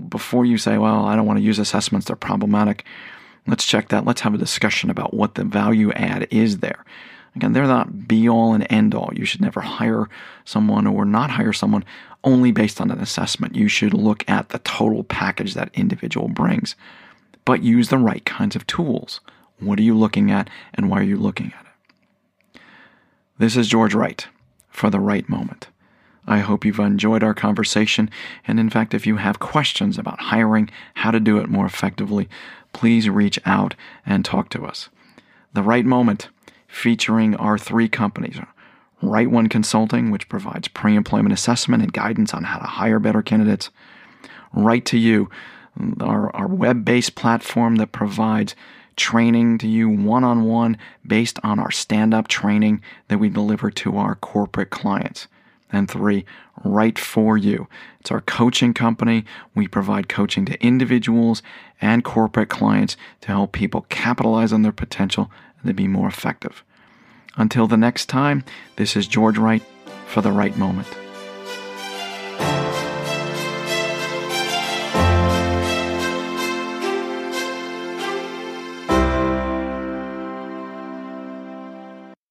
before 0.09 0.45
you 0.45 0.57
say, 0.57 0.77
well, 0.77 1.05
I 1.05 1.15
don't 1.15 1.25
want 1.25 1.39
to 1.39 1.43
use 1.43 1.57
assessments, 1.57 2.05
they're 2.05 2.15
problematic, 2.15 2.85
let's 3.47 3.65
check 3.65 3.89
that. 3.89 4.05
Let's 4.05 4.21
have 4.21 4.33
a 4.33 4.37
discussion 4.37 4.89
about 4.89 5.13
what 5.13 5.35
the 5.35 5.43
value 5.43 5.91
add 5.93 6.27
is 6.29 6.59
there. 6.59 6.85
Again, 7.35 7.53
they're 7.53 7.67
not 7.67 8.07
be 8.07 8.29
all 8.29 8.53
and 8.53 8.65
end 8.69 8.95
all. 8.95 9.11
You 9.13 9.25
should 9.25 9.41
never 9.41 9.61
hire 9.61 10.07
someone 10.45 10.87
or 10.87 11.05
not 11.05 11.31
hire 11.31 11.53
someone 11.53 11.83
only 12.23 12.51
based 12.51 12.79
on 12.79 12.91
an 12.91 12.99
assessment. 12.99 13.55
You 13.55 13.67
should 13.67 13.93
look 13.93 14.27
at 14.29 14.49
the 14.49 14.59
total 14.59 15.03
package 15.03 15.53
that 15.53 15.69
individual 15.73 16.27
brings 16.29 16.75
but 17.45 17.63
use 17.63 17.89
the 17.89 17.97
right 17.97 18.25
kinds 18.25 18.55
of 18.55 18.67
tools. 18.67 19.21
What 19.59 19.79
are 19.79 19.83
you 19.83 19.95
looking 19.95 20.31
at 20.31 20.49
and 20.73 20.89
why 20.89 20.99
are 20.99 21.03
you 21.03 21.15
looking 21.15 21.53
at 21.57 21.65
it? 21.65 22.61
This 23.37 23.55
is 23.55 23.67
George 23.67 23.93
Wright 23.93 24.27
for 24.69 24.89
the 24.89 24.99
right 24.99 25.29
moment. 25.29 25.67
I 26.27 26.39
hope 26.39 26.65
you've 26.65 26.79
enjoyed 26.79 27.23
our 27.23 27.35
conversation. 27.35 28.09
And 28.47 28.59
in 28.59 28.71
fact, 28.71 28.95
if 28.95 29.05
you 29.05 29.17
have 29.17 29.39
questions 29.39 29.99
about 29.99 30.19
hiring, 30.19 30.71
how 30.95 31.11
to 31.11 31.19
do 31.19 31.37
it 31.37 31.47
more 31.47 31.67
effectively, 31.67 32.27
please 32.73 33.07
reach 33.07 33.39
out 33.45 33.75
and 34.05 34.25
talk 34.25 34.49
to 34.49 34.65
us. 34.65 34.89
The 35.53 35.61
Right 35.61 35.85
Moment, 35.85 36.29
featuring 36.75 37.35
our 37.37 37.57
three 37.57 37.87
companies 37.87 38.37
Right 39.01 39.31
One 39.31 39.47
Consulting, 39.47 40.11
which 40.11 40.27
provides 40.27 40.67
pre 40.67 40.95
employment 40.95 41.31
assessment 41.31 41.81
and 41.81 41.93
guidance 41.93 42.33
on 42.33 42.43
how 42.43 42.59
to 42.59 42.65
hire 42.65 42.99
better 42.99 43.21
candidates. 43.21 43.69
Right 44.53 44.83
to 44.85 44.97
You, 44.97 45.29
our, 46.01 46.35
our 46.35 46.47
web 46.47 46.83
based 46.83 47.15
platform 47.15 47.77
that 47.77 47.93
provides 47.93 48.55
training 48.97 49.57
to 49.59 49.67
you 49.67 49.89
one 49.89 50.23
on 50.23 50.43
one 50.43 50.77
based 51.05 51.39
on 51.43 51.59
our 51.59 51.71
stand 51.71 52.13
up 52.13 52.27
training 52.27 52.81
that 53.07 53.19
we 53.19 53.29
deliver 53.29 53.71
to 53.71 53.97
our 53.97 54.15
corporate 54.15 54.69
clients. 54.69 55.27
And 55.71 55.89
three, 55.89 56.25
right 56.63 56.97
for 56.97 57.37
you. 57.37 57.67
It's 57.99 58.11
our 58.11 58.21
coaching 58.21 58.73
company. 58.73 59.25
We 59.53 59.67
provide 59.67 60.07
coaching 60.07 60.45
to 60.45 60.61
individuals 60.63 61.41
and 61.81 62.03
corporate 62.03 62.49
clients 62.49 62.95
to 63.21 63.27
help 63.27 63.51
people 63.51 63.85
capitalize 63.89 64.53
on 64.53 64.61
their 64.61 64.71
potential 64.71 65.29
to 65.67 65.73
be 65.73 65.87
more 65.87 66.07
effective. 66.07 66.63
Until 67.37 67.67
the 67.67 67.77
next 67.77 68.07
time, 68.07 68.43
this 68.77 68.95
is 68.95 69.07
George 69.07 69.37
Wright 69.37 69.63
for 70.07 70.21
the 70.21 70.31
right 70.31 70.55
moment. 70.57 70.87